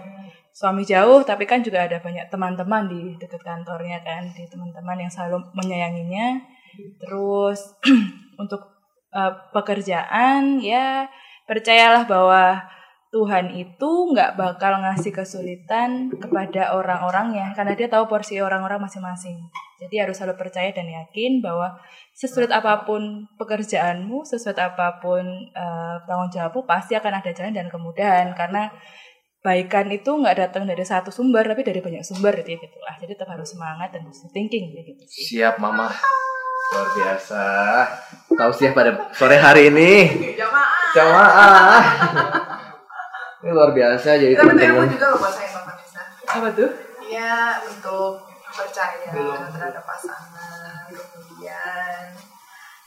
suami 0.58 0.82
jauh 0.82 1.22
tapi 1.22 1.46
kan 1.46 1.62
juga 1.62 1.86
ada 1.86 2.02
banyak 2.02 2.26
teman-teman 2.34 2.90
di 2.90 3.14
dekat 3.14 3.38
kantornya 3.46 4.02
kan 4.02 4.26
di 4.34 4.42
teman-teman 4.50 4.98
yang 4.98 5.06
selalu 5.06 5.38
menyayanginya 5.54 6.34
terus 6.98 7.78
untuk 8.42 8.66
eh, 9.14 9.32
pekerjaan 9.54 10.58
ya 10.58 11.06
percayalah 11.46 12.10
bahwa 12.10 12.58
Tuhan 13.08 13.56
itu 13.56 13.90
nggak 14.12 14.36
bakal 14.36 14.84
ngasih 14.84 15.16
kesulitan 15.16 16.12
kepada 16.12 16.76
orang-orangnya 16.76 17.56
karena 17.56 17.72
dia 17.72 17.88
tahu 17.88 18.04
porsi 18.04 18.36
orang-orang 18.36 18.84
masing-masing. 18.84 19.48
Jadi 19.80 19.96
harus 19.96 20.20
selalu 20.20 20.36
percaya 20.36 20.68
dan 20.76 20.84
yakin 20.84 21.40
bahwa 21.40 21.72
sesulit 22.12 22.52
apa 22.52 22.84
pun 22.84 23.24
pekerjaanmu, 23.40 24.28
sesulit 24.28 24.60
apa 24.60 25.00
pun 25.00 25.24
eh, 25.56 25.96
tanggung 26.04 26.28
jawabmu 26.28 26.68
pasti 26.68 27.00
akan 27.00 27.24
ada 27.24 27.32
jalan 27.32 27.56
dan 27.56 27.72
kemudahan 27.72 28.36
karena 28.36 28.68
baikan 29.38 29.86
itu 29.88 30.10
nggak 30.10 30.36
datang 30.36 30.66
dari 30.66 30.82
satu 30.82 31.14
sumber 31.14 31.46
tapi 31.46 31.62
dari 31.62 31.78
banyak 31.78 32.02
sumber 32.02 32.34
gitu 32.42 32.58
gitu 32.58 32.78
lah. 32.82 32.94
Jadi 32.98 33.14
tetap 33.14 33.30
harus 33.30 33.48
semangat 33.48 33.94
dan 33.94 34.02
positive 34.04 34.34
thinking 34.34 34.74
gitu 34.74 35.04
sih. 35.06 35.38
Siap 35.38 35.62
Mama. 35.62 35.88
Luar 36.68 36.88
biasa. 36.92 37.44
Tahu 38.28 38.50
sih 38.52 38.70
pada 38.74 39.08
sore 39.14 39.38
hari 39.40 39.72
ini. 39.72 39.90
Jamaah. 40.36 40.92
Jamaah. 40.92 41.82
Ini 43.38 43.50
luar 43.54 43.70
biasa 43.70 44.18
jadi 44.18 44.34
ilmu 44.34 44.42
teman-teman. 44.52 44.86
juga 44.90 45.06
loh 45.14 45.18
buat 45.22 45.32
saya. 45.32 45.48
Apa 46.28 46.48
tuh? 46.52 46.70
Iya 47.08 47.62
untuk 47.64 48.20
percaya 48.52 49.08
terhadap 49.48 49.84
pasangan, 49.86 50.90
kemudian 50.90 52.04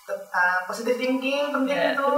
tetap 0.03 0.67
positive 0.67 0.99
thinking 0.99 1.49
penting 1.49 1.77
Ya. 1.79 1.95
itu 1.95 2.11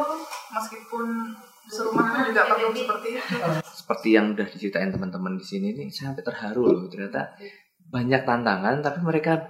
meskipun 0.51 1.37
serumah 1.69 2.05
pun 2.11 2.21
juga 2.31 2.41
perlu 2.47 2.75
seperti 2.75 3.07
itu. 3.19 3.35
Seperti 3.83 4.07
yang 4.15 4.31
udah 4.31 4.47
diceritain 4.47 4.89
teman-teman 4.91 5.35
di 5.35 5.45
sini 5.45 5.75
nih, 5.75 5.91
saya 5.91 6.11
sampai 6.11 6.23
terharu 6.23 6.63
loh. 6.63 6.87
Ternyata 6.87 7.35
banyak 7.91 8.21
tantangan, 8.23 8.79
tapi 8.79 8.99
mereka 9.03 9.43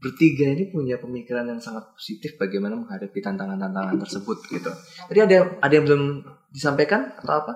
bertiga 0.00 0.48
ini 0.48 0.72
punya 0.72 0.96
pemikiran 0.96 1.44
yang 1.44 1.60
sangat 1.60 1.92
positif 1.92 2.40
bagaimana 2.40 2.72
menghadapi 2.78 3.18
tantangan-tantangan 3.20 4.00
tersebut 4.00 4.38
gitu. 4.48 4.70
Jadi 5.12 5.18
ada 5.20 5.36
ada 5.60 5.72
yang 5.72 5.84
belum 5.84 6.02
disampaikan 6.48 7.12
atau 7.20 7.44
apa? 7.44 7.52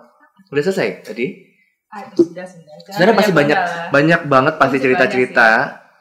Udah 0.52 0.62
selesai 0.62 1.06
tadi? 1.06 1.54
Ah, 1.88 2.10
sudah 2.12 2.44
sudah. 2.44 2.74
Sebenarnya 2.90 3.16
pasti 3.16 3.32
banyak 3.32 3.58
banyak 3.94 4.20
banget 4.28 4.54
pasti 4.60 4.76
cerita-cerita 4.82 5.48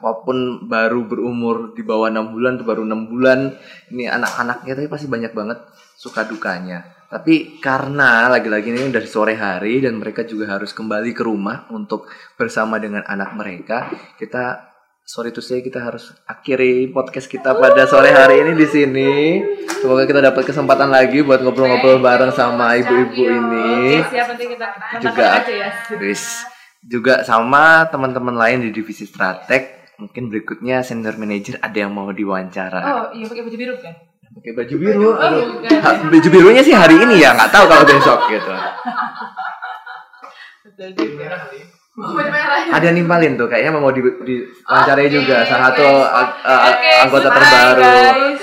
walaupun 0.03 0.67
baru 0.67 1.07
berumur 1.07 1.71
di 1.71 1.81
bawah 1.87 2.11
enam 2.11 2.35
bulan 2.35 2.59
tuh 2.59 2.67
baru 2.67 2.83
enam 2.83 3.07
bulan 3.07 3.55
ini 3.95 4.11
anak-anaknya 4.11 4.75
tapi 4.75 4.87
pasti 4.91 5.07
banyak 5.07 5.31
banget 5.31 5.63
suka 5.95 6.27
dukanya 6.27 6.83
tapi 7.13 7.61
karena 7.61 8.25
lagi-lagi 8.25 8.73
ini 8.73 8.89
udah 8.89 9.05
sore 9.05 9.37
hari 9.37 9.85
dan 9.85 10.01
mereka 10.01 10.25
juga 10.25 10.49
harus 10.57 10.73
kembali 10.73 11.13
ke 11.13 11.21
rumah 11.21 11.69
untuk 11.69 12.09
bersama 12.33 12.81
dengan 12.81 13.05
anak 13.05 13.37
mereka 13.37 13.93
kita 14.17 14.73
sorry 15.05 15.29
to 15.29 15.37
say 15.37 15.61
kita 15.61 15.77
harus 15.77 16.09
akhiri 16.25 16.89
podcast 16.89 17.29
kita 17.29 17.53
pada 17.53 17.85
sore 17.85 18.09
hari 18.09 18.41
ini 18.41 18.57
di 18.57 18.65
sini 18.65 19.11
semoga 19.77 20.09
kita 20.09 20.25
dapat 20.25 20.41
kesempatan 20.41 20.89
lagi 20.89 21.21
buat 21.21 21.45
ngobrol-ngobrol 21.45 22.01
bareng 22.01 22.33
sama 22.33 22.81
ibu-ibu 22.81 23.21
ini 23.29 24.01
Juga. 24.97 25.45
aja 25.45 25.53
ya. 25.53 25.69
Juga 26.83 27.23
sama 27.23 27.87
teman-teman 27.87 28.35
lain 28.35 28.67
di 28.67 28.69
divisi 28.75 29.07
Stratek. 29.07 29.95
Mungkin 30.03 30.27
berikutnya 30.27 30.83
senior 30.83 31.15
manager 31.15 31.55
ada 31.63 31.77
yang 31.79 31.95
mau 31.95 32.11
diwawancara. 32.11 32.81
Oh, 32.83 33.05
iya 33.15 33.23
pakai 33.23 33.43
baju 33.47 33.55
biru 33.55 33.75
kan? 33.79 33.95
Pakai 34.33 34.51
baju 34.53 34.75
biru. 34.75 35.09
Aduh. 35.13 35.41
bukan. 35.61 35.79
Ha, 35.79 35.89
baju 36.11 36.27
birunya 36.29 36.61
sih 36.61 36.73
hari 36.73 36.95
ini 36.97 37.21
ya, 37.21 37.33
nggak 37.33 37.51
tahu 37.53 37.65
kalau 37.69 37.85
besok 37.85 38.19
gitu. 38.27 38.53
Ada 42.73 42.85
yang 42.89 43.05
nimpalin 43.05 43.37
tuh 43.37 43.45
kayaknya 43.45 43.77
mau 43.77 43.93
di, 43.93 44.01
di 44.25 44.35
Oke, 44.65 45.05
juga 45.07 45.45
salah 45.45 45.69
satu 45.69 45.85
a- 45.85 46.33
a- 46.41 46.63
Oke, 46.73 46.93
anggota 47.05 47.29
bye, 47.29 47.37
terbaru. 47.37 47.81
guys. 47.81 48.41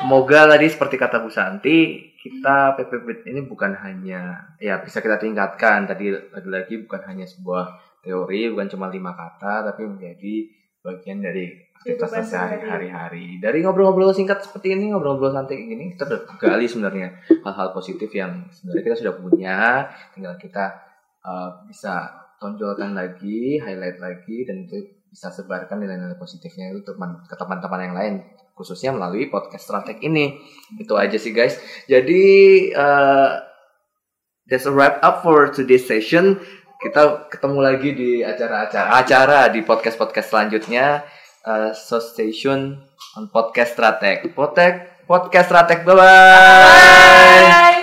Semoga 0.00 0.40
tadi 0.48 0.66
seperti 0.68 0.96
kata 0.96 1.16
Bu 1.20 1.30
Santi, 1.32 1.78
kita 2.20 2.76
PPP 2.76 3.24
ini 3.26 3.40
bukan 3.44 3.72
hanya 3.80 4.52
ya 4.56 4.80
bisa 4.80 5.00
kita 5.00 5.16
tingkatkan 5.16 5.88
tadi 5.88 6.12
lagi-lagi 6.12 6.84
bukan 6.84 7.00
hanya 7.08 7.24
sebuah 7.24 7.64
teori, 8.00 8.52
bukan 8.52 8.68
cuma 8.68 8.88
lima 8.88 9.12
kata, 9.12 9.72
tapi 9.72 9.88
menjadi 9.88 10.48
bagian 10.80 11.20
dari 11.20 11.69
aktivitas 11.80 12.28
sehari-hari. 12.28 13.40
Dari 13.40 13.64
ngobrol-ngobrol 13.64 14.12
singkat 14.12 14.44
seperti 14.44 14.76
ini, 14.76 14.92
ngobrol-ngobrol 14.92 15.32
santai 15.32 15.64
gini, 15.64 15.96
kita 15.96 16.04
udah 16.12 16.20
gali 16.36 16.68
sebenarnya 16.68 17.08
hal-hal 17.40 17.72
positif 17.72 18.12
yang 18.12 18.44
sebenarnya 18.52 18.84
kita 18.84 18.96
sudah 19.00 19.14
punya, 19.16 19.88
tinggal 20.12 20.36
kita 20.36 20.76
uh, 21.24 21.64
bisa 21.64 22.04
tonjolkan 22.36 22.92
lagi, 22.92 23.56
highlight 23.56 23.96
lagi, 23.96 24.44
dan 24.44 24.68
itu 24.68 25.00
bisa 25.08 25.32
sebarkan 25.32 25.80
nilai-nilai 25.80 26.20
positifnya 26.20 26.68
itu 26.68 26.84
teman 26.84 27.24
ke 27.24 27.32
teman-teman 27.32 27.80
yang 27.80 27.96
lain. 27.96 28.14
Khususnya 28.52 28.92
melalui 28.92 29.32
podcast 29.32 29.64
Stratek 29.64 30.04
ini. 30.04 30.36
Itu 30.76 31.00
aja 31.00 31.16
sih 31.16 31.32
guys. 31.32 31.56
Jadi 31.88 32.24
uh, 32.76 33.40
that's 34.44 34.68
a 34.68 34.72
wrap 34.72 35.00
up 35.00 35.24
for 35.24 35.48
today's 35.48 35.88
session. 35.88 36.36
Kita 36.76 37.28
ketemu 37.32 37.58
lagi 37.60 37.88
di 37.96 38.10
acara-acara 38.20 39.00
acara 39.00 39.48
di 39.48 39.64
podcast 39.64 39.96
podcast 39.96 40.32
selanjutnya 40.32 41.04
Eh, 41.40 41.72
association 41.72 42.76
on 43.16 43.32
Podcast 43.32 43.72
Stratek. 43.72 44.36
Potek, 44.36 45.04
Podcast 45.08 45.48
Stratek. 45.48 45.88
Bye-bye. 45.88 46.04
bye 46.04 46.20
bye, 47.16 47.48
bye. 47.48 47.80